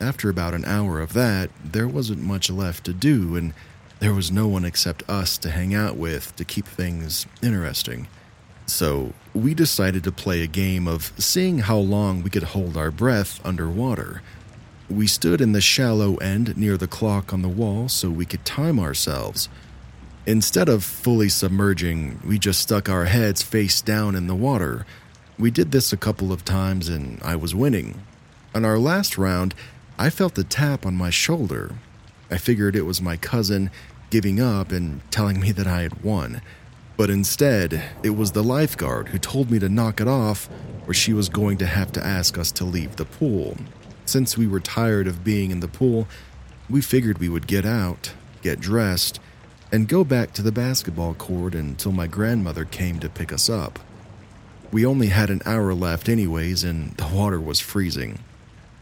[0.00, 3.54] after about an hour of that, there wasn't much left to do, and
[3.98, 8.08] there was no one except us to hang out with to keep things interesting.
[8.66, 12.90] So, we decided to play a game of seeing how long we could hold our
[12.90, 14.22] breath underwater.
[14.90, 18.44] We stood in the shallow end near the clock on the wall so we could
[18.44, 19.48] time ourselves.
[20.26, 24.84] Instead of fully submerging, we just stuck our heads face down in the water.
[25.38, 28.02] We did this a couple of times and I was winning.
[28.54, 29.54] On our last round,
[29.98, 31.76] I felt a tap on my shoulder.
[32.30, 33.70] I figured it was my cousin
[34.10, 36.42] giving up and telling me that I had won.
[36.96, 40.48] But instead, it was the lifeguard who told me to knock it off,
[40.86, 43.56] or she was going to have to ask us to leave the pool.
[44.06, 46.08] Since we were tired of being in the pool,
[46.70, 49.20] we figured we would get out, get dressed,
[49.70, 53.78] and go back to the basketball court until my grandmother came to pick us up.
[54.72, 58.20] We only had an hour left, anyways, and the water was freezing.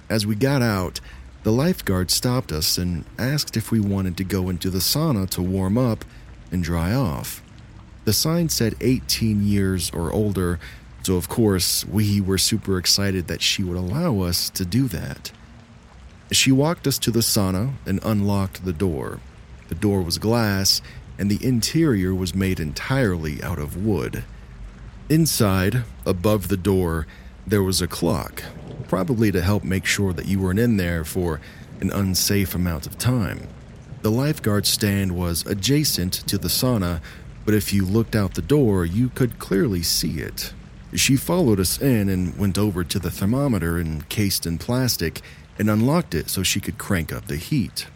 [0.09, 1.00] As we got out,
[1.42, 5.42] the lifeguard stopped us and asked if we wanted to go into the sauna to
[5.42, 6.05] warm up
[6.50, 7.43] and dry off.
[8.04, 10.58] The sign said 18 years or older,
[11.02, 15.32] so of course we were super excited that she would allow us to do that.
[16.30, 19.20] She walked us to the sauna and unlocked the door.
[19.68, 20.82] The door was glass,
[21.18, 24.24] and the interior was made entirely out of wood.
[25.08, 27.06] Inside, above the door,
[27.46, 28.42] there was a clock,
[28.88, 31.40] probably to help make sure that you weren't in there for
[31.80, 33.46] an unsafe amount of time.
[34.02, 37.00] The lifeguard stand was adjacent to the sauna,
[37.44, 40.52] but if you looked out the door, you could clearly see it.
[40.94, 45.20] She followed us in and went over to the thermometer encased in plastic
[45.59, 47.87] and unlocked it so she could crank up the heat.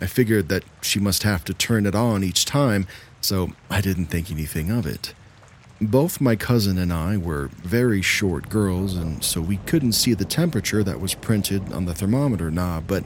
[0.00, 2.86] I figured that she must have to turn it on each time,
[3.20, 5.14] so I didn't think anything of it.
[5.80, 10.24] Both my cousin and I were very short girls, and so we couldn't see the
[10.24, 13.04] temperature that was printed on the thermometer knob, but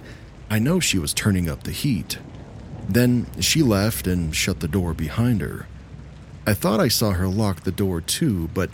[0.50, 2.18] I know she was turning up the heat.
[2.88, 5.66] Then she left and shut the door behind her.
[6.46, 8.70] I thought I saw her lock the door too, but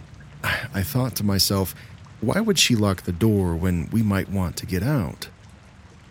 [0.74, 1.74] I thought to myself,
[2.20, 5.28] why would she lock the door when we might want to get out?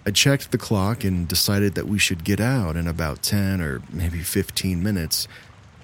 [0.05, 3.81] I checked the clock and decided that we should get out in about 10 or
[3.91, 5.27] maybe 15 minutes.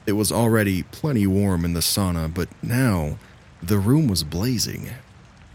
[0.05, 3.17] It was already plenty warm in the sauna, but now
[3.61, 4.91] the room was blazing.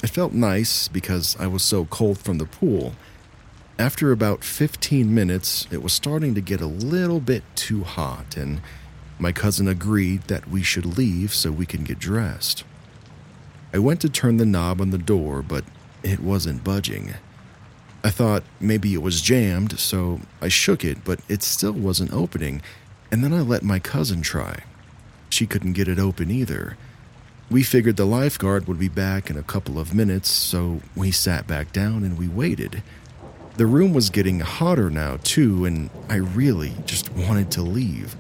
[0.03, 2.95] It felt nice because I was so cold from the pool.
[3.79, 8.61] After about 15 minutes, it was starting to get a little bit too hot, and
[9.21, 12.65] my cousin agreed that we should leave so we can get dressed.
[13.73, 15.65] I went to turn the knob on the door, but
[16.03, 17.15] it wasn't budging.
[18.03, 22.63] I thought maybe it was jammed, so I shook it, but it still wasn't opening,
[23.13, 24.65] and then I let my cousin try.
[25.29, 26.77] She couldn't get it open either.
[27.51, 31.47] We figured the lifeguard would be back in a couple of minutes, so we sat
[31.47, 32.83] back down and we waited.
[33.57, 38.17] The room was getting hotter now, too, and I really just wanted to leave.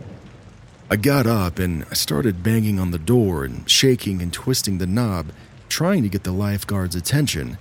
[0.92, 4.88] I got up and I started banging on the door and shaking and twisting the
[4.88, 5.31] knob,
[5.68, 7.59] trying to get the lifeguard's attention.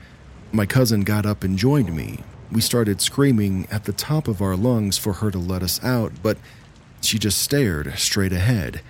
[0.52, 2.24] My cousin got up and joined me.
[2.52, 6.12] We started screaming at the top of our lungs for her to let us out,
[6.24, 6.40] but
[7.02, 8.82] she just stared straight ahead.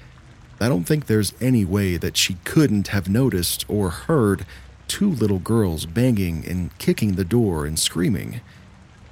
[0.62, 4.46] I don't think there's any way that she couldn't have noticed or heard
[4.88, 8.40] two little girls banging and kicking the door and screaming.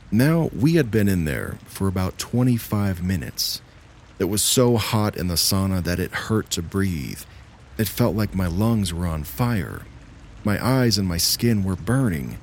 [0.09, 3.61] Now, we had been in there for about 25 minutes.
[4.19, 7.21] It was so hot in the sauna that it hurt to breathe.
[7.77, 9.83] It felt like my lungs were on fire.
[10.43, 12.37] My eyes and my skin were burning.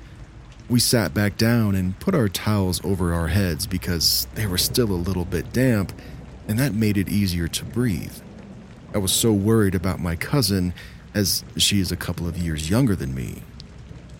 [0.69, 4.91] We sat back down and put our towels over our heads because they were still
[4.91, 5.91] a little bit damp,
[6.47, 8.15] and that made it easier to breathe.
[8.93, 10.73] I was so worried about my cousin,
[11.13, 13.43] as she is a couple of years younger than me.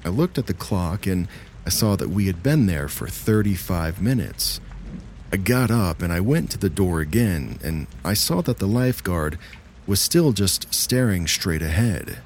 [0.04, 1.28] I looked at the clock and
[1.66, 4.60] I saw that we had been there for 35 minutes.
[5.36, 8.70] I got up and I went to the door again, and I saw that the
[8.70, 9.38] lifeguard
[9.86, 12.20] was still just staring straight ahead.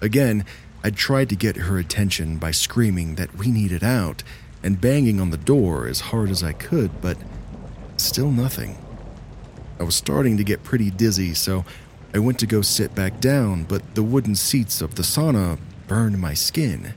[0.00, 0.44] Again,
[0.82, 4.24] I tried to get her attention by screaming that we needed out
[4.64, 7.16] and banging on the door as hard as I could, but
[7.96, 8.76] still nothing.
[9.78, 11.64] I was starting to get pretty dizzy, so
[12.12, 16.18] I went to go sit back down, but the wooden seats of the sauna burned
[16.18, 16.94] my skin.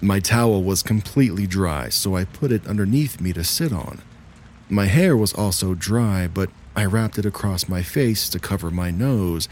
[0.00, 4.02] My towel was completely dry, so I put it underneath me to sit on.
[4.72, 8.90] My hair was also dry, but I wrapped it across my face to cover my
[8.90, 9.46] nose,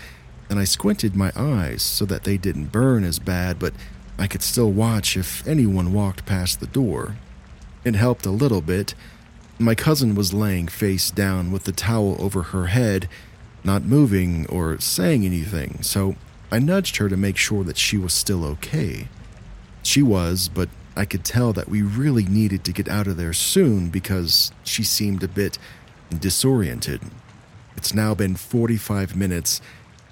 [0.49, 3.75] and I squinted my eyes so that they didn't burn as bad, but
[4.19, 7.17] I could still watch if anyone walked past the door.
[7.85, 8.95] It helped a little bit.
[9.59, 13.07] My cousin was laying face down with the towel over her head,
[13.63, 16.17] not moving or saying anything, so
[16.51, 19.09] I nudged her to make sure that she was still okay.
[19.83, 23.33] She was, but I could tell that we really needed to get out of there
[23.33, 25.59] soon because she seemed a bit
[26.17, 27.01] disoriented.
[27.77, 29.61] It's now been 45 minutes,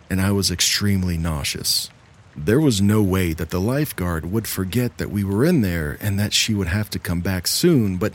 [0.08, 1.90] and I was extremely nauseous.
[2.36, 6.18] There was no way that the lifeguard would forget that we were in there and
[6.20, 8.12] that she would have to come back soon, but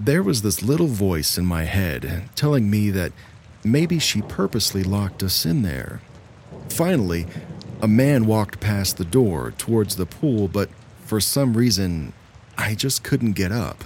[0.00, 3.12] there was this little voice in my head telling me that
[3.62, 6.00] maybe she purposely locked us in there.
[6.70, 7.26] Finally,
[7.82, 10.70] a man walked past the door towards the pool, but
[11.08, 12.12] for some reason,
[12.58, 13.82] I just couldn't get up.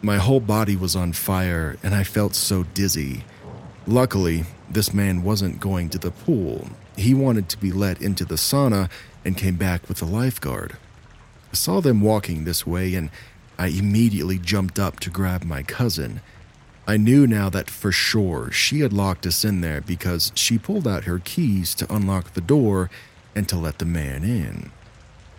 [0.00, 3.24] My whole body was on fire and I felt so dizzy.
[3.86, 6.68] Luckily, this man wasn't going to the pool.
[6.96, 8.90] He wanted to be let into the sauna
[9.26, 10.78] and came back with a lifeguard.
[11.52, 13.10] I saw them walking this way and
[13.58, 16.22] I immediately jumped up to grab my cousin.
[16.86, 20.88] I knew now that for sure she had locked us in there because she pulled
[20.88, 22.88] out her keys to unlock the door
[23.34, 24.72] and to let the man in.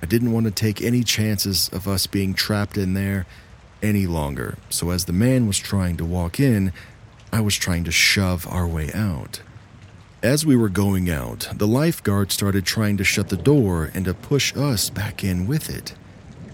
[0.03, 3.25] I didn't want to take any chances of us being trapped in there
[3.81, 6.73] any longer, so as the man was trying to walk in,
[7.31, 9.41] I was trying to shove our way out.
[10.21, 14.13] As we were going out, the lifeguard started trying to shut the door and to
[14.13, 15.95] push us back in with it.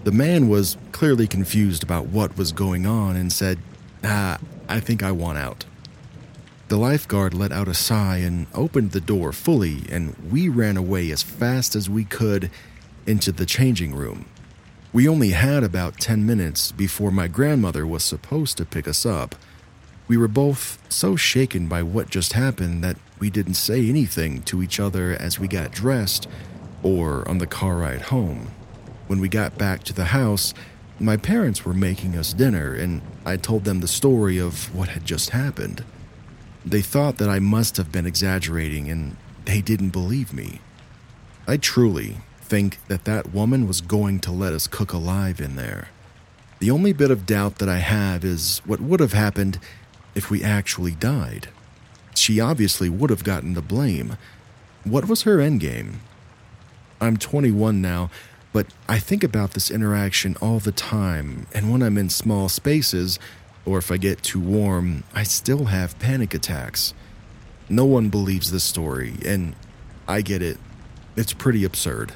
[0.04, 3.58] The man was clearly confused about what was going on and said,
[4.04, 4.38] Ah,
[4.68, 5.64] I think I want out.
[6.68, 11.10] The lifeguard let out a sigh and opened the door fully, and we ran away
[11.10, 12.48] as fast as we could
[13.10, 14.24] into the changing room.
[14.92, 19.34] We only had about 10 minutes before my grandmother was supposed to pick us up.
[20.06, 24.62] We were both so shaken by what just happened that we didn't say anything to
[24.62, 26.28] each other as we got dressed
[26.82, 28.52] or on the car ride home.
[29.08, 30.54] When we got back to the house,
[31.00, 35.04] my parents were making us dinner, and I told them the story of what had
[35.04, 35.84] just happened.
[36.64, 40.60] They thought that I must have been exaggerating, and they didn't believe me.
[41.48, 42.18] I truly
[42.50, 45.88] think that that woman was going to let us cook alive in there.
[46.58, 49.60] The only bit of doubt that I have is what would have happened
[50.16, 51.48] if we actually died.
[52.12, 54.16] She obviously would have gotten the blame.
[54.82, 55.98] What was her endgame?
[57.00, 58.10] I'm 21 now,
[58.52, 63.20] but I think about this interaction all the time, and when I'm in small spaces,
[63.64, 66.94] or if I get too warm, I still have panic attacks.
[67.68, 69.54] No one believes this story, and
[70.08, 70.58] I get it.
[71.14, 72.12] It's pretty absurd.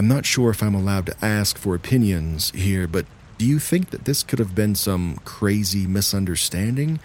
[0.00, 3.04] I'm not sure if I'm allowed to ask for opinions here, but
[3.36, 7.00] do you think that this could have been some crazy misunderstanding?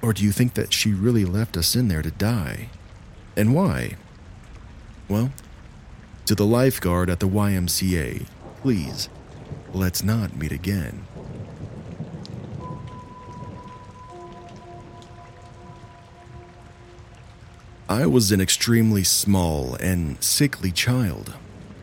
[0.00, 2.70] Or do you think that she really left us in there to die?
[3.36, 3.96] And why?
[5.10, 5.30] Well,
[6.24, 8.26] to the lifeguard at the YMCA,
[8.62, 9.10] please,
[9.74, 11.04] let's not meet again.
[17.90, 21.34] I was an extremely small and sickly child.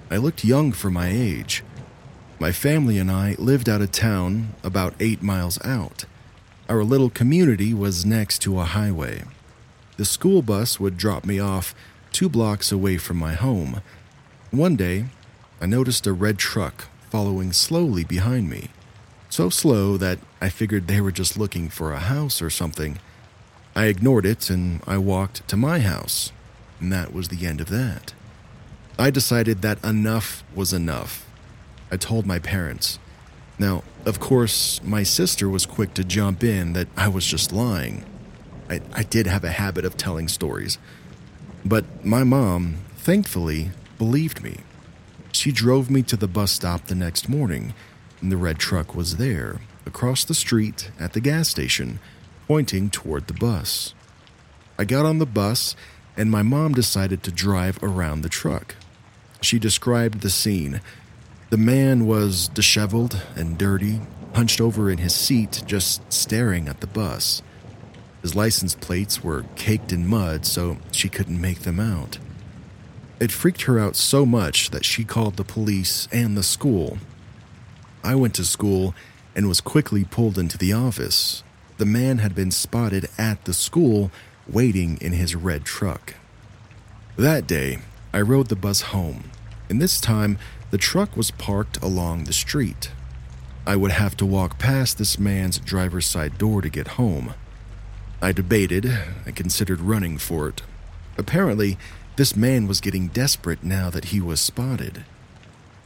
[0.09, 1.63] I looked young for my age.
[2.39, 6.05] My family and I lived out of town, about eight miles out.
[6.67, 9.23] Our little community was next to a highway.
[9.97, 11.75] The school bus would drop me off
[12.11, 13.81] two blocks away from my home,
[14.51, 15.05] one day,
[15.61, 18.69] I noticed a red truck following slowly behind me.
[19.29, 22.99] So slow that I figured they were just looking for a house or something.
[23.75, 26.31] I ignored it and I walked to my house,
[26.79, 28.13] and that was the end of that.
[28.99, 31.25] I decided that enough was enough.
[31.89, 32.99] I told my parents.
[33.57, 38.03] Now, of course, my sister was quick to jump in that I was just lying.
[38.69, 40.77] I, I did have a habit of telling stories.
[41.63, 44.57] But my mom, thankfully, believed me.
[45.31, 47.73] She drove me to the bus stop the next morning,
[48.21, 51.99] and the red truck was there, across the street at the gas station,
[52.49, 53.93] pointing toward the bus.
[54.77, 55.75] I got on the bus,
[56.17, 58.75] and my mom decided to drive around the truck.
[59.41, 60.81] She described the scene.
[61.49, 64.01] The man was disheveled and dirty,
[64.35, 67.41] hunched over in his seat, just staring at the bus.
[68.21, 72.19] His license plates were caked in mud, so she couldn't make them out.
[73.19, 76.97] It freaked her out so much that she called the police and the school.
[78.03, 78.93] I went to school
[79.35, 81.43] and was quickly pulled into the office.
[81.77, 84.11] The man had been spotted at the school
[84.47, 86.15] waiting in his red truck.
[87.17, 87.79] That day,
[88.13, 89.31] I rode the bus home,
[89.69, 90.37] and this time
[90.71, 92.91] the truck was parked along the street.
[93.65, 97.33] I would have to walk past this man's driver's side door to get home.
[98.21, 98.91] I debated,
[99.25, 100.61] I considered running for it.
[101.17, 101.77] Apparently,
[102.19, 105.05] This man was getting desperate now that he was spotted.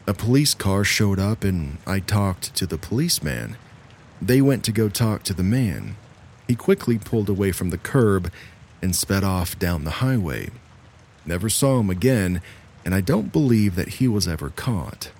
[0.07, 3.55] A police car showed up and I talked to the policeman.
[4.19, 5.95] They went to go talk to the man.
[6.47, 8.31] He quickly pulled away from the curb
[8.81, 10.49] and sped off down the highway.
[11.25, 12.41] Never saw him again,
[12.83, 15.11] and I don't believe that he was ever caught.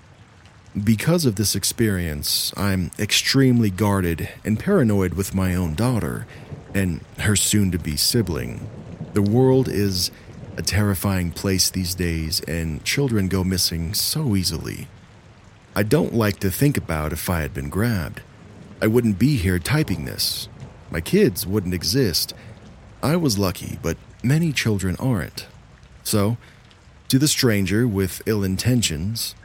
[0.82, 6.26] Because of this experience, I'm extremely guarded and paranoid with my own daughter
[6.74, 8.68] and her soon to be sibling.
[9.14, 10.10] The world is
[10.58, 14.88] a terrifying place these days, and children go missing so easily.
[15.76, 18.22] I don't like to think about if I had been grabbed.
[18.82, 20.50] I wouldn't be here typing this.
[20.92, 22.34] My kids wouldn't exist.
[23.02, 25.48] I was lucky, but many children aren't.
[26.04, 26.38] So,
[27.08, 29.36] to the stranger with ill intentions,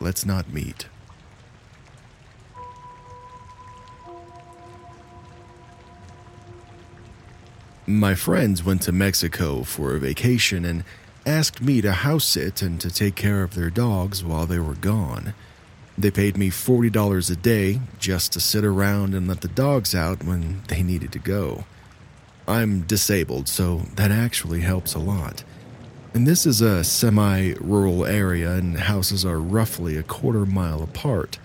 [0.00, 0.86] let's not meet.
[7.86, 10.84] My friends went to Mexico for a vacation and
[11.26, 14.74] asked me to house sit and to take care of their dogs while they were
[14.74, 15.34] gone.
[15.96, 20.24] They paid me $40 a day just to sit around and let the dogs out
[20.24, 21.64] when they needed to go.
[22.48, 25.44] I'm disabled, so that actually helps a lot.
[26.14, 31.40] And this is a semi rural area, and houses are roughly a quarter mile apart.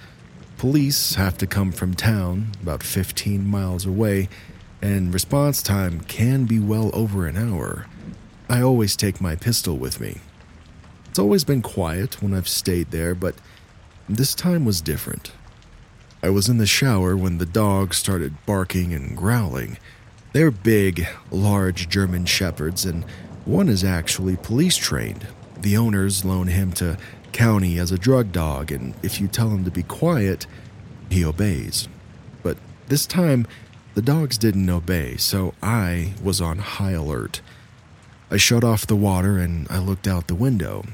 [0.60, 4.30] Police have to come from town, about 15 miles away,
[4.80, 7.88] and response time can be well over an hour.
[8.48, 10.20] I always take my pistol with me.
[11.08, 13.34] It's always been quiet when I've stayed there, but
[14.08, 15.32] this time was different.
[16.22, 19.80] I was in the shower when the dogs started barking and growling.
[20.34, 23.04] They're big, large German shepherds, and
[23.50, 25.28] one is actually police trained.
[25.60, 26.98] The owners loan him to
[27.32, 30.46] county as a drug dog, and if you tell him to be quiet,
[31.10, 31.88] he obeys.
[32.44, 33.48] But this time,
[33.96, 37.42] the dogs didn't obey, so I was on high alert.
[38.30, 40.86] I shut off the water and I looked out the window.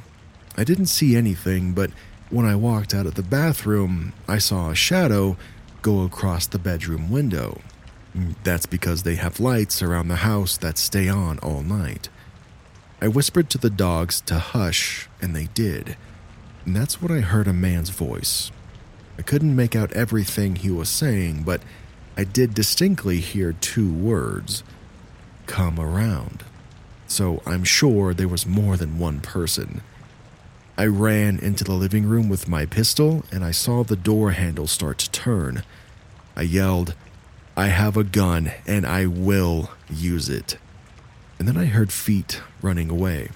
[0.57, 1.91] I didn't see anything, but
[2.29, 5.35] when I walked out of the bathroom, I saw a shadow
[5.81, 7.59] go across the bedroom window.
[8.17, 12.07] Mm, that's because they have lights around the house that stay on all night.
[13.01, 15.97] I whispered to the dogs to hush, and they did.
[16.65, 18.51] And that's when I heard a man's voice.
[19.17, 21.61] I couldn't make out everything he was saying, but
[22.17, 24.63] I did distinctly hear two words
[25.47, 26.43] come around.
[27.07, 29.81] So I'm sure there was more than one person.
[30.77, 34.67] I ran into the living room with my pistol and I saw the door handle
[34.67, 35.63] start to turn.
[36.35, 36.95] I yelled,
[37.55, 40.57] I have a gun and I will use it.
[41.37, 43.29] And then I heard feet running away.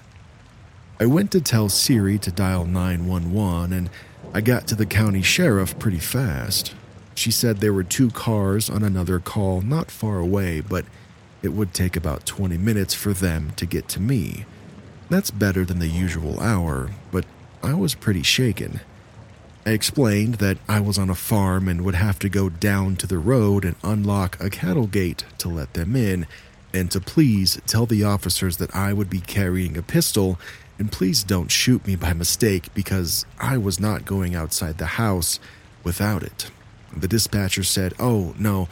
[0.98, 3.90] I went to tell Siri to dial 911 and
[4.34, 6.74] I got to the county sheriff pretty fast.
[7.14, 10.84] She said there were two cars on another call not far away, but
[11.42, 14.44] it would take about 20 minutes for them to get to me.
[15.08, 17.24] That's better than the usual hour, but
[17.62, 18.80] I was pretty shaken.
[19.66, 23.06] I explained that I was on a farm and would have to go down to
[23.06, 26.26] the road and unlock a cattle gate to let them in,
[26.72, 30.38] and to please tell the officers that I would be carrying a pistol,
[30.78, 35.40] and please don't shoot me by mistake because I was not going outside the house
[35.84, 36.50] without it.
[36.96, 38.68] The dispatcher said, Oh, no,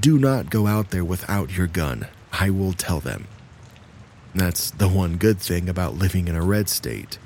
[0.00, 2.08] do not go out there without your gun.
[2.32, 3.26] I will tell them.
[4.34, 7.18] That's the one good thing about living in a red state.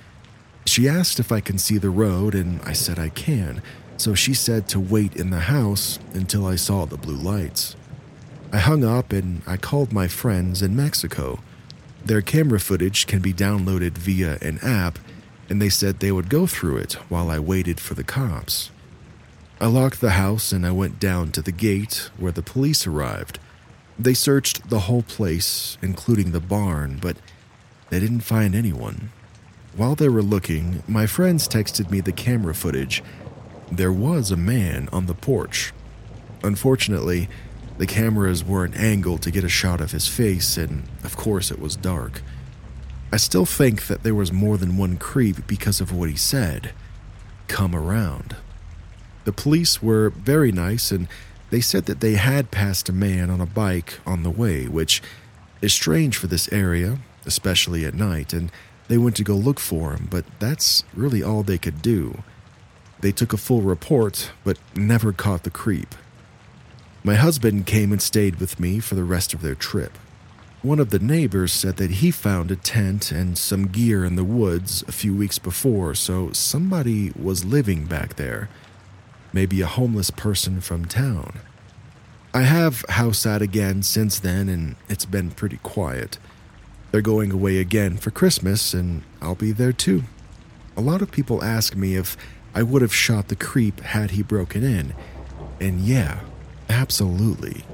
[0.67, 3.63] She asked if I can see the road, and I said I can,
[3.97, 7.77] so she said to wait in the house until I saw the blue lights.
[8.53, 11.41] I hung up and I called my friends in Mexico.
[12.05, 14.99] Their camera footage can be downloaded via an app,
[15.51, 18.71] and they said they would go through it while I waited for the cops.
[19.61, 23.39] I locked the house and I went down to the gate where the police arrived.
[23.99, 27.17] They searched the whole place, including the barn, but
[27.89, 29.11] they didn't find anyone.
[29.75, 33.03] While they were looking, my friends texted me the camera footage.
[33.73, 35.73] There was a man on the porch.
[36.43, 37.29] Unfortunately,
[37.79, 41.61] the cameras weren't angle to get a shot of his face, and of course it
[41.61, 42.23] was dark.
[43.13, 46.73] I still think that there was more than one creep because of what he said.
[47.49, 48.37] Come around.
[49.25, 51.09] The police were very nice and
[51.51, 55.03] they said that they had passed a man on a bike on the way, which
[55.63, 58.51] is strange for this area, especially at night, and
[58.89, 62.23] they went to go look for him, but that's really all they could do.
[63.01, 65.95] They took a full report, but never caught the creep.
[67.07, 69.97] My husband came and stayed with me for the rest of their trip.
[70.63, 74.25] One of the neighbors said that he found a tent and some gear in the
[74.25, 78.49] woods a few weeks before, so somebody was living back there
[79.33, 81.39] maybe a homeless person from town.
[82.35, 86.19] I have house sat again since then, and it's been pretty quiet.
[86.91, 90.03] They're going away again for Christmas, and I'll be there too.
[90.77, 92.17] A lot of people ask me if
[92.53, 94.93] I would have shot the creep had he broken in.
[95.61, 96.21] And yeah,
[96.69, 97.65] absolutely.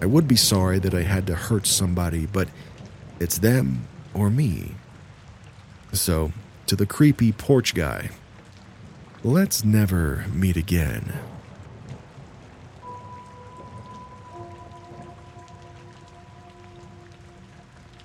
[0.00, 2.48] I would be sorry that I had to hurt somebody, but
[3.20, 4.72] it's them or me.
[5.92, 6.32] So,
[6.66, 8.10] to the creepy porch guy,
[9.22, 11.12] let's never meet again.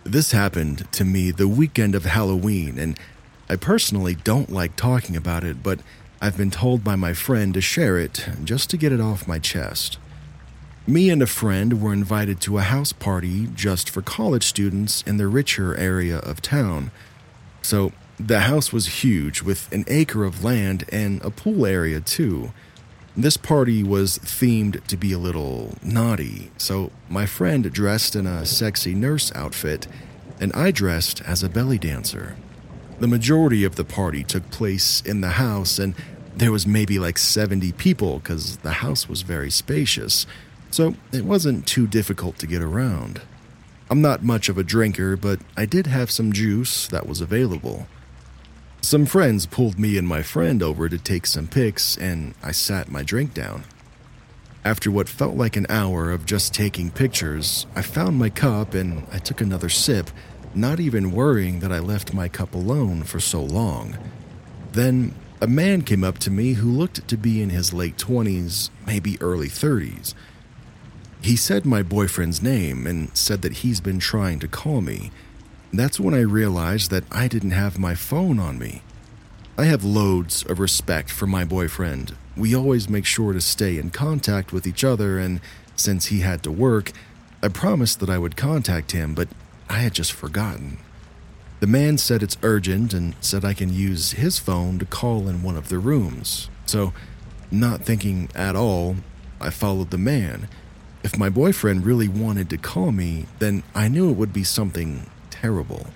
[0.04, 2.98] This happened to me the weekend of Halloween, and
[3.50, 5.80] I personally don't like talking about it, but
[6.22, 9.40] I've been told by my friend to share it just to get it off my
[9.40, 9.98] chest.
[10.90, 15.18] Me and a friend were invited to a house party just for college students in
[15.18, 16.92] the richer area of town.
[17.62, 22.54] So, the house was huge with an acre of land and a pool area too.
[23.18, 28.46] This party was themed to be a little naughty, so my friend dressed in a
[28.46, 29.88] sexy nurse outfit,
[30.40, 32.38] and I dressed as a belly dancer.
[33.00, 35.96] The majority of the party took place in the house, and
[36.34, 40.26] there was maybe like 70 people because the house was very spacious,
[40.78, 43.22] so it wasn't too difficult to get around.
[43.90, 47.88] I'm not much of a drinker, but I did have some juice that was available.
[48.82, 52.92] Some friends pulled me and my friend over to take some pics, and I sat
[52.92, 53.64] my drink down.
[54.64, 59.08] After what felt like an hour of just taking pictures, I found my cup and
[59.12, 60.12] I took another sip,
[60.54, 63.98] not even worrying that I left my cup alone for so long.
[64.74, 68.70] Then a man came up to me who looked to be in his late 20s,
[68.86, 70.14] maybe early 30s.
[71.28, 75.12] He said my boyfriend's name and said that he's been trying to call me.
[75.74, 78.82] That's when I realized that I didn't have my phone on me.
[79.58, 82.16] I have loads of respect for my boyfriend.
[82.38, 85.42] We always make sure to stay in contact with each other, and
[85.76, 86.94] since he had to work,
[87.44, 89.28] I promised that I would contact him, but
[89.70, 90.78] I had just forgotten.
[91.60, 95.44] The man said it's urgent and said I can use his phone to call in
[95.44, 96.50] one of the rooms.
[96.66, 96.94] So,
[97.52, 98.96] not thinking at all,
[99.42, 100.48] I followed the man.
[101.04, 105.10] If my boyfriend really wanted to call me, then I knew it would be something
[105.30, 105.88] terrible.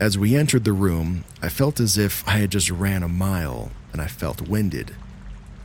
[0.00, 3.70] As we entered the room, I felt as if I had just ran a mile
[3.92, 4.94] and I felt winded.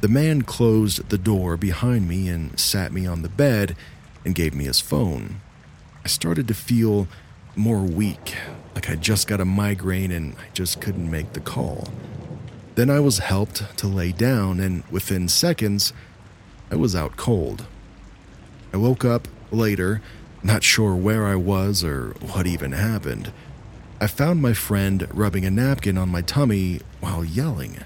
[0.01, 3.75] The man closed the door behind me and sat me on the bed
[4.25, 5.41] and gave me his phone.
[6.03, 7.07] I started to feel
[7.55, 8.36] more weak,
[8.75, 11.88] like I just got a migraine and I just couldn't make the call.
[12.75, 15.93] Then I was helped to lay down, and within seconds,
[16.71, 17.67] I was out cold.
[18.74, 20.01] I woke up later
[20.43, 23.32] not sure where I was or what even happened.
[24.01, 27.78] I found my friend rubbing a napkin on my tummy while yelling.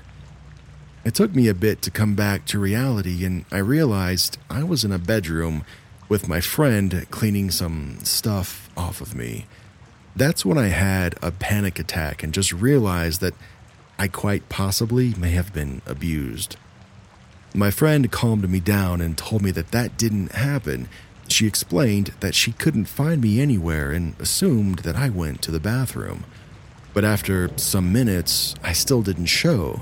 [1.06, 4.84] It took me a bit to come back to reality, and I realized I was
[4.84, 5.64] in a bedroom
[6.10, 9.46] with my friend cleaning some stuff off of me.
[10.16, 13.36] That's when I had a panic attack and just realized that
[14.00, 16.58] I quite possibly may have been abused.
[17.54, 20.88] My friend calmed me down and told me that that didn't happen
[21.30, 25.60] she explained that she couldn't find me anywhere and assumed that I went to the
[25.60, 26.24] bathroom.
[26.94, 29.82] But after some minutes, I still didn't show.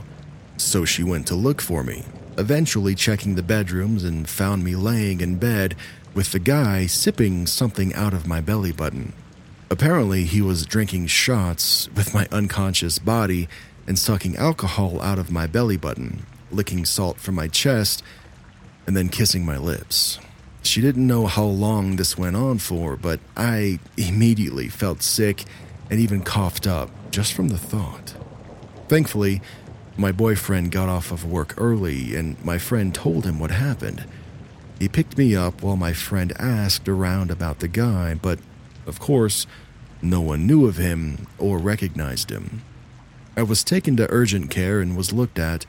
[0.57, 2.03] So she went to look for me,
[2.37, 5.75] eventually checking the bedrooms and found me laying in bed
[6.13, 9.13] with the guy sipping something out of my belly button.
[9.69, 13.47] Apparently, he was drinking shots with my unconscious body
[13.87, 18.03] and sucking alcohol out of my belly button, licking salt from my chest,
[18.87, 20.19] and then kissing my lips.
[20.63, 25.45] She didn't know how long this went on for, but I immediately felt sick
[25.89, 28.15] and even coughed up just from the thought.
[28.87, 29.41] Thankfully,
[29.97, 34.05] my boyfriend got off of work early and my friend told him what happened.
[34.79, 38.39] He picked me up while my friend asked around about the guy, but
[38.85, 39.47] of course,
[40.01, 42.63] no one knew of him or recognized him.
[43.37, 45.65] I was taken to urgent care and was looked at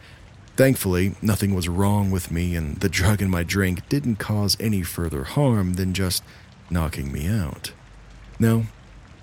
[0.57, 4.83] Thankfully, nothing was wrong with me, and the drug in my drink didn't cause any
[4.83, 6.25] further harm than just
[6.71, 7.73] knocking me out.
[8.39, 8.65] Now,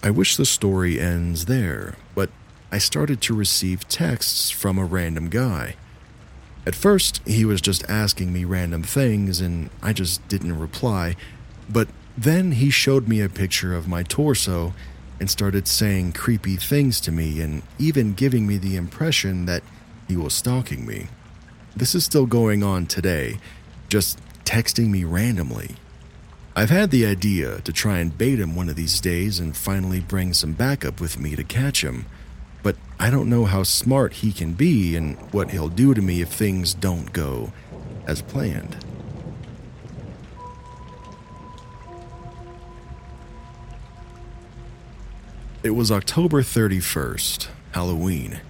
[0.03, 2.29] I wish the story ends there, but
[2.71, 5.75] I started to receive texts from a random guy.
[6.67, 11.15] At first, he was just asking me random things, and I just didn't reply,
[11.67, 14.75] but then he showed me a picture of my torso
[15.19, 19.63] and started saying creepy things to me and even giving me the impression that
[20.07, 21.07] he was stalking me.
[21.75, 23.39] This is still going on today,
[23.89, 25.75] just texting me randomly.
[26.55, 29.99] I've had the idea to try and bait him one of these days and finally
[29.99, 32.05] bring some backup with me to catch him,
[32.61, 36.21] but I don't know how smart he can be and what he'll do to me
[36.21, 37.51] if things don't go
[38.05, 38.77] as planned.
[45.63, 48.41] It was October 31st, Halloween.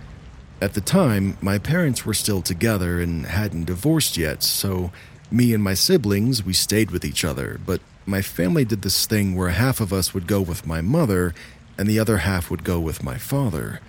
[0.63, 4.93] At the time, my parents were still together and hadn't divorced yet, so
[5.29, 9.35] me and my siblings, we stayed with each other, but my family did this thing
[9.35, 11.33] where half of us would go with my mother
[11.77, 13.81] and the other half would go with my father.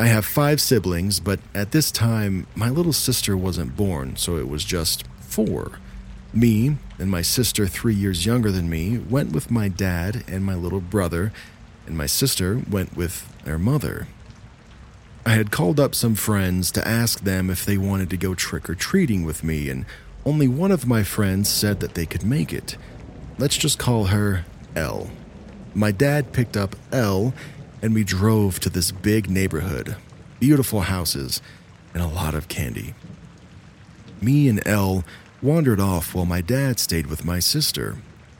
[0.00, 4.48] I have five siblings, but at this time, my little sister wasn't born, so it
[4.48, 5.78] was just four.
[6.34, 10.56] Me and my sister, three years younger than me, went with my dad and my
[10.56, 11.32] little brother,
[11.86, 14.08] and my sister went with their mother.
[15.24, 18.70] I had called up some friends to ask them if they wanted to go trick
[18.70, 19.84] or treating with me, and
[20.24, 22.76] only one of my friends said that they could make it.
[23.38, 24.44] Let's just call her
[24.74, 25.10] L.
[25.74, 27.32] My dad picked up L
[27.82, 29.96] and we drove to this big neighborhood,
[30.38, 31.40] beautiful houses,
[31.94, 32.94] and a lot of candy.
[34.20, 35.04] Me and Elle
[35.42, 37.96] wandered off while my dad stayed with my sister.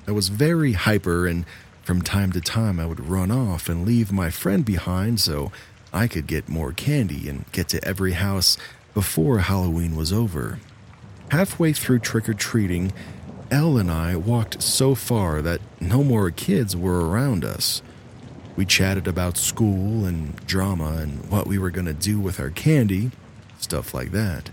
[0.07, 1.47] I was very hyper, and
[1.83, 5.51] from time to time I would run off and leave my friend behind so
[5.93, 8.57] I could get more candy and get to every house
[8.95, 10.59] before Halloween was over.
[11.30, 12.93] Halfway through trick or treating,
[13.51, 17.82] Elle and I walked so far that no more kids were around us.
[18.57, 22.51] We chatted about school and drama and what we were going to do with our
[22.51, 23.11] candy,
[23.59, 24.51] stuff like that.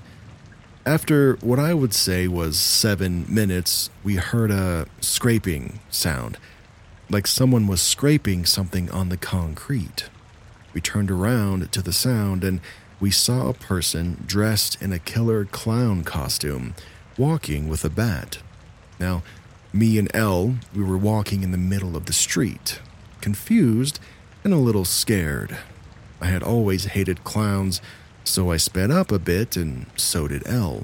[0.86, 6.38] After what I would say was seven minutes, we heard a scraping sound,
[7.10, 10.10] like someone was scraping something on the concrete.
[10.78, 12.62] We turned around to the sound and
[13.00, 16.76] we saw a person dressed in a killer clown costume
[17.18, 18.38] walking with a bat.
[19.00, 19.24] Now,
[19.74, 22.80] me and Elle, we were walking in the middle of the street,
[23.22, 24.00] confused
[24.44, 25.58] and a little scared.
[26.22, 27.82] I had always hated clowns,
[28.24, 30.84] so I sped up a bit, and so did Elle.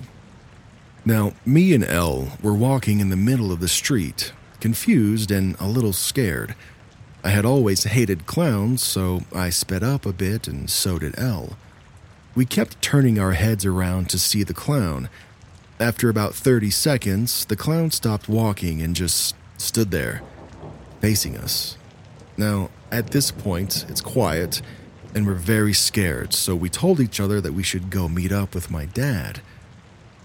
[1.05, 5.67] Now, me and Elle were walking in the middle of the street, confused and a
[5.67, 6.55] little scared.
[7.23, 11.55] I had always hated clowns, so I sped up a bit, and so did Elle.
[12.35, 15.07] We kept turning our heads around to see the clown.
[15.79, 20.21] After about 30 seconds, the clown stopped walking and just stood there,
[20.99, 21.77] facing us.
[22.35, 24.61] Now, at this point, it's quiet,
[25.15, 28.53] and we're very scared, so we told each other that we should go meet up
[28.53, 29.39] with my dad.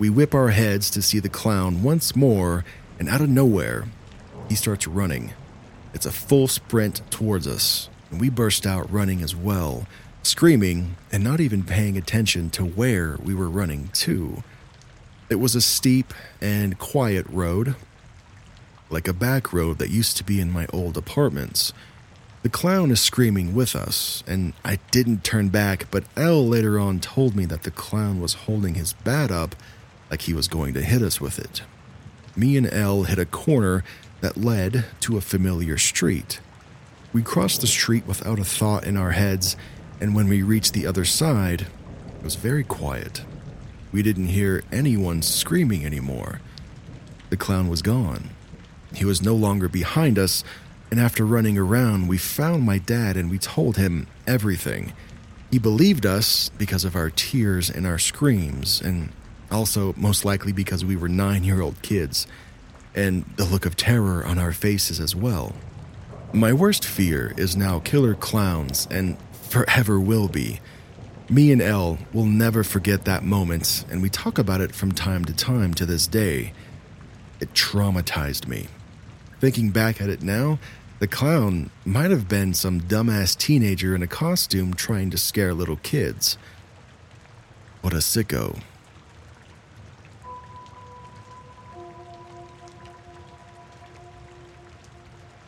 [0.00, 2.64] We whip our heads to see the clown once more,
[2.98, 3.86] and out of nowhere,
[4.48, 5.32] he starts running.
[5.94, 9.86] It's a full sprint towards us, and we burst out running as well,
[10.22, 14.42] screaming and not even paying attention to where we were running to.
[15.30, 17.76] It was a steep and quiet road,
[18.90, 21.72] like a back road that used to be in my old apartments.
[22.42, 27.00] The clown is screaming with us, and I didn't turn back, but L later on
[27.00, 29.56] told me that the clown was holding his bat up
[30.10, 31.62] like he was going to hit us with it.
[32.36, 33.82] Me and L hit a corner
[34.20, 36.40] that led to a familiar street.
[37.12, 39.56] We crossed the street without a thought in our heads,
[40.00, 43.22] and when we reached the other side, it was very quiet.
[43.92, 46.40] We didn't hear anyone screaming anymore.
[47.30, 48.30] The clown was gone.
[48.94, 50.44] He was no longer behind us,
[50.90, 54.92] and after running around, we found my dad and we told him everything.
[55.50, 59.12] He believed us because of our tears and our screams, and
[59.50, 62.26] also most likely because we were nine year old kids,
[62.98, 65.54] and the look of terror on our faces as well.
[66.32, 70.58] My worst fear is now killer clowns, and forever will be.
[71.30, 75.24] Me and Elle will never forget that moment, and we talk about it from time
[75.26, 76.52] to time to this day.
[77.38, 78.66] It traumatized me.
[79.38, 80.58] Thinking back at it now,
[80.98, 85.76] the clown might have been some dumbass teenager in a costume trying to scare little
[85.76, 86.36] kids.
[87.80, 88.60] What a sicko.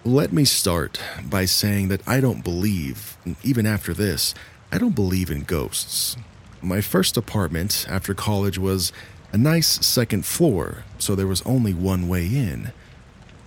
[0.04, 0.98] Let me start
[1.28, 4.34] by saying that I don't believe, even after this,
[4.72, 6.16] I don't believe in ghosts.
[6.62, 8.94] My first apartment after college was
[9.30, 12.72] a nice second floor, so there was only one way in.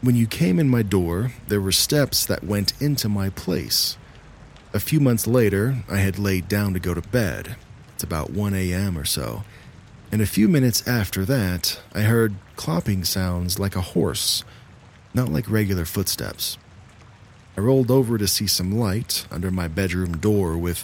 [0.02, 3.98] When you came in my door, there were steps that went into my place.
[4.76, 7.56] A few months later, I had laid down to go to bed.
[7.96, 8.96] It's about 1 a.m.
[8.96, 9.44] or so.
[10.12, 14.44] And a few minutes after that, I heard clopping sounds like a horse,
[15.14, 16.58] not like regular footsteps.
[17.58, 20.82] I rolled over to see some light under my bedroom door with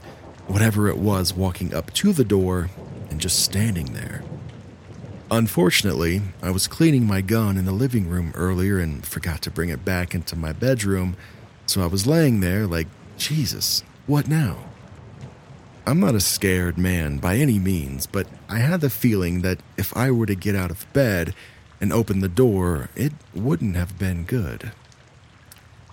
[0.48, 2.70] whatever it was walking up to the door
[3.10, 4.24] and just standing there.
[5.32, 9.70] Unfortunately, I was cleaning my gun in the living room earlier and forgot to bring
[9.70, 11.16] it back into my bedroom,
[11.66, 14.58] so I was laying there like, Jesus, what now?
[15.86, 19.96] I'm not a scared man by any means, but I had the feeling that if
[19.96, 21.34] I were to get out of bed
[21.82, 24.72] and opened the door, it wouldn't have been good.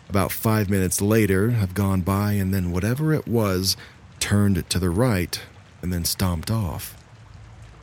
[0.08, 3.76] About five minutes later have gone by, and then whatever it was
[4.20, 5.40] turned to the right
[5.82, 6.96] and then stomped off.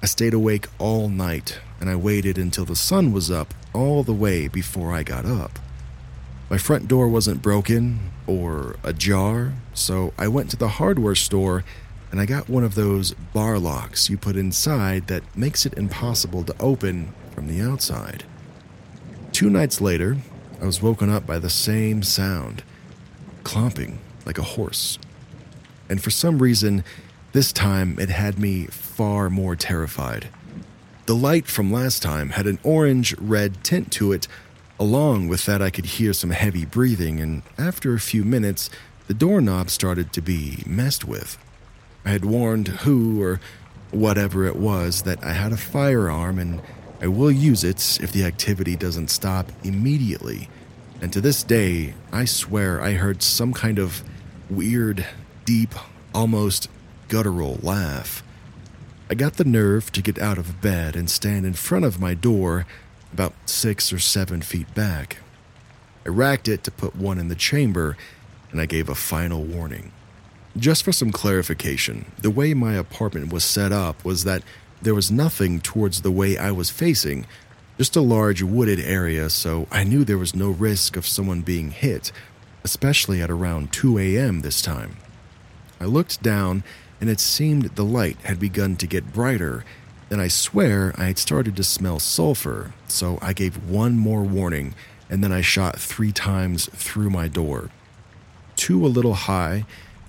[0.01, 4.13] I stayed awake all night and I waited until the sun was up all the
[4.13, 5.59] way before I got up.
[6.49, 11.63] My front door wasn't broken or ajar, so I went to the hardware store
[12.11, 16.43] and I got one of those bar locks you put inside that makes it impossible
[16.43, 18.23] to open from the outside.
[19.31, 20.17] Two nights later,
[20.61, 22.63] I was woken up by the same sound
[23.43, 24.97] clomping like a horse.
[25.89, 26.83] And for some reason,
[27.33, 30.29] this time it had me far more terrified.
[31.05, 34.27] The light from last time had an orange red tint to it.
[34.79, 38.69] Along with that, I could hear some heavy breathing, and after a few minutes,
[39.07, 41.37] the doorknob started to be messed with.
[42.05, 43.41] I had warned who or
[43.91, 46.61] whatever it was that I had a firearm and
[47.03, 50.47] I will use it if the activity doesn't stop immediately.
[51.01, 54.01] And to this day, I swear I heard some kind of
[54.49, 55.05] weird,
[55.43, 55.75] deep,
[56.15, 56.69] almost
[57.09, 58.23] guttural laugh.
[59.09, 62.13] I got the nerve to get out of bed and stand in front of my
[62.13, 62.65] door,
[63.11, 65.17] about six or seven feet back.
[66.05, 67.97] I racked it to put one in the chamber,
[68.49, 69.91] and I gave a final warning.
[70.55, 74.41] Just for some clarification, the way my apartment was set up was that
[74.83, 77.25] there was nothing towards the way I was facing,
[77.77, 81.71] just a large wooded area, so I knew there was no risk of someone being
[81.71, 82.11] hit,
[82.63, 84.41] especially at around 2 a.m.
[84.41, 84.97] this time.
[85.79, 86.63] I looked down
[87.01, 89.65] and it seemed the light had begun to get brighter.
[90.09, 94.75] and I swear I had started to smell sulfur, so I gave one more warning,
[95.09, 97.71] and then I shot three times through my door.
[98.55, 99.65] Two a little high,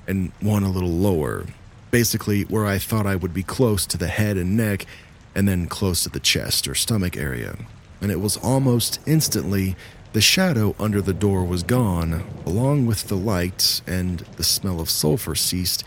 [0.06, 1.46] and one a little lower,
[1.95, 4.84] basically where I thought I would be close to the head and neck,
[5.32, 7.57] and then close to the chest or stomach area.
[8.01, 9.76] And it was almost instantly
[10.12, 14.90] the shadow under the door was gone, along with the light, and the smell of
[14.90, 15.84] sulfur ceased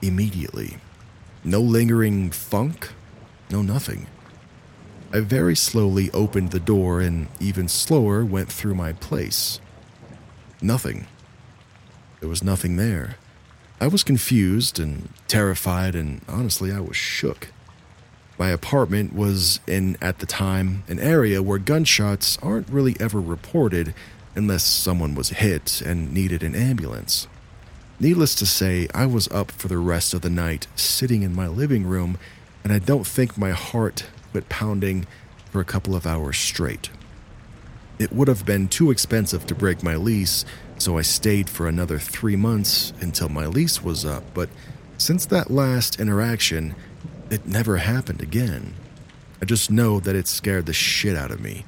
[0.00, 0.76] immediately.
[1.42, 2.90] No lingering funk,
[3.50, 4.06] no nothing.
[5.12, 9.60] I very slowly opened the door and even slower went through my place.
[10.62, 11.08] Nothing.
[12.20, 13.16] There was nothing there.
[13.80, 17.48] I was confused and terrified, and honestly, I was shook.
[18.36, 23.94] My apartment was in, at the time, an area where gunshots aren't really ever reported
[24.34, 27.28] unless someone was hit and needed an ambulance.
[28.00, 31.48] Needless to say, I was up for the rest of the night, sitting in my
[31.48, 32.18] living room,
[32.62, 35.06] and I don't think my heart quit pounding
[35.50, 36.90] for a couple of hours straight.
[37.98, 40.44] It would have been too expensive to break my lease,
[40.78, 44.48] so I stayed for another three months until my lease was up, but
[44.96, 46.74] since that last interaction,
[47.30, 48.74] it never happened again.
[49.42, 51.64] I just know that it scared the shit out of me.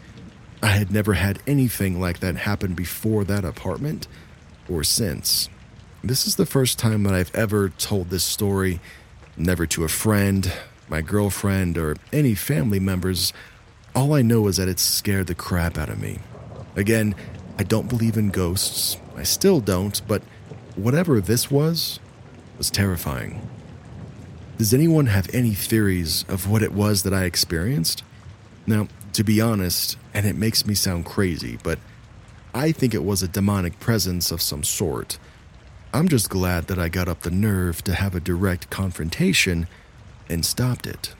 [0.62, 4.06] I had never had anything like that happen before that apartment
[4.68, 5.48] or since.
[6.02, 8.80] This is the first time that I've ever told this story,
[9.36, 10.52] never to a friend,
[10.88, 13.32] my girlfriend, or any family members.
[13.94, 16.18] All I know is that it scared the crap out of me.
[16.76, 17.14] Again,
[17.60, 18.96] I don't believe in ghosts.
[19.14, 20.22] I still don't, but
[20.76, 22.00] whatever this was,
[22.56, 23.46] was terrifying.
[24.56, 28.02] Does anyone have any theories of what it was that I experienced?
[28.66, 31.78] Now, to be honest, and it makes me sound crazy, but
[32.54, 35.18] I think it was a demonic presence of some sort.
[35.92, 39.68] I'm just glad that I got up the nerve to have a direct confrontation
[40.30, 41.12] and stopped it.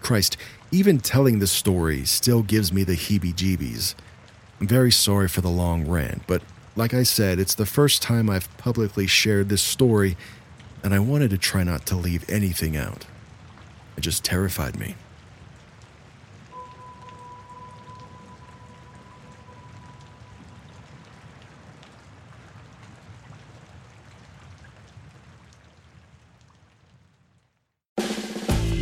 [0.00, 0.36] Christ,
[0.72, 3.94] even telling the story still gives me the heebie jeebies.
[4.60, 6.42] I'm very sorry for the long rant, but
[6.76, 10.18] like I said, it's the first time I've publicly shared this story,
[10.84, 13.06] and I wanted to try not to leave anything out.
[13.96, 14.96] It just terrified me.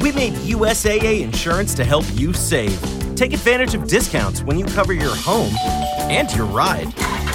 [0.01, 2.98] We made USAA insurance to help you save.
[3.19, 5.53] Take advantage of discounts when you cover your home
[6.09, 6.95] and your ride.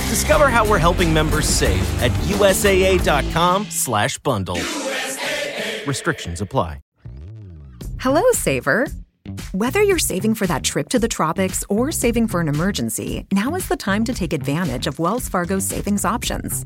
[0.10, 4.56] Discover how we're helping members save at USAA.com/bundle.
[4.56, 5.86] USAA.
[5.86, 6.80] Restrictions apply.
[8.00, 8.88] Hello, saver.
[9.52, 13.54] Whether you're saving for that trip to the tropics or saving for an emergency, now
[13.56, 16.66] is the time to take advantage of Wells Fargo's savings options.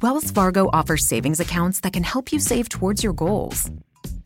[0.00, 3.68] Wells Fargo offers savings accounts that can help you save towards your goals.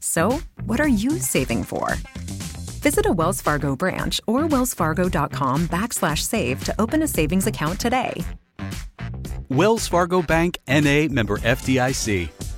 [0.00, 1.96] So, what are you saving for?
[2.82, 8.24] Visit a Wells Fargo branch or wellsfargo.com backslash save to open a savings account today.
[9.48, 12.51] Wells Fargo Bank NA member FDIC.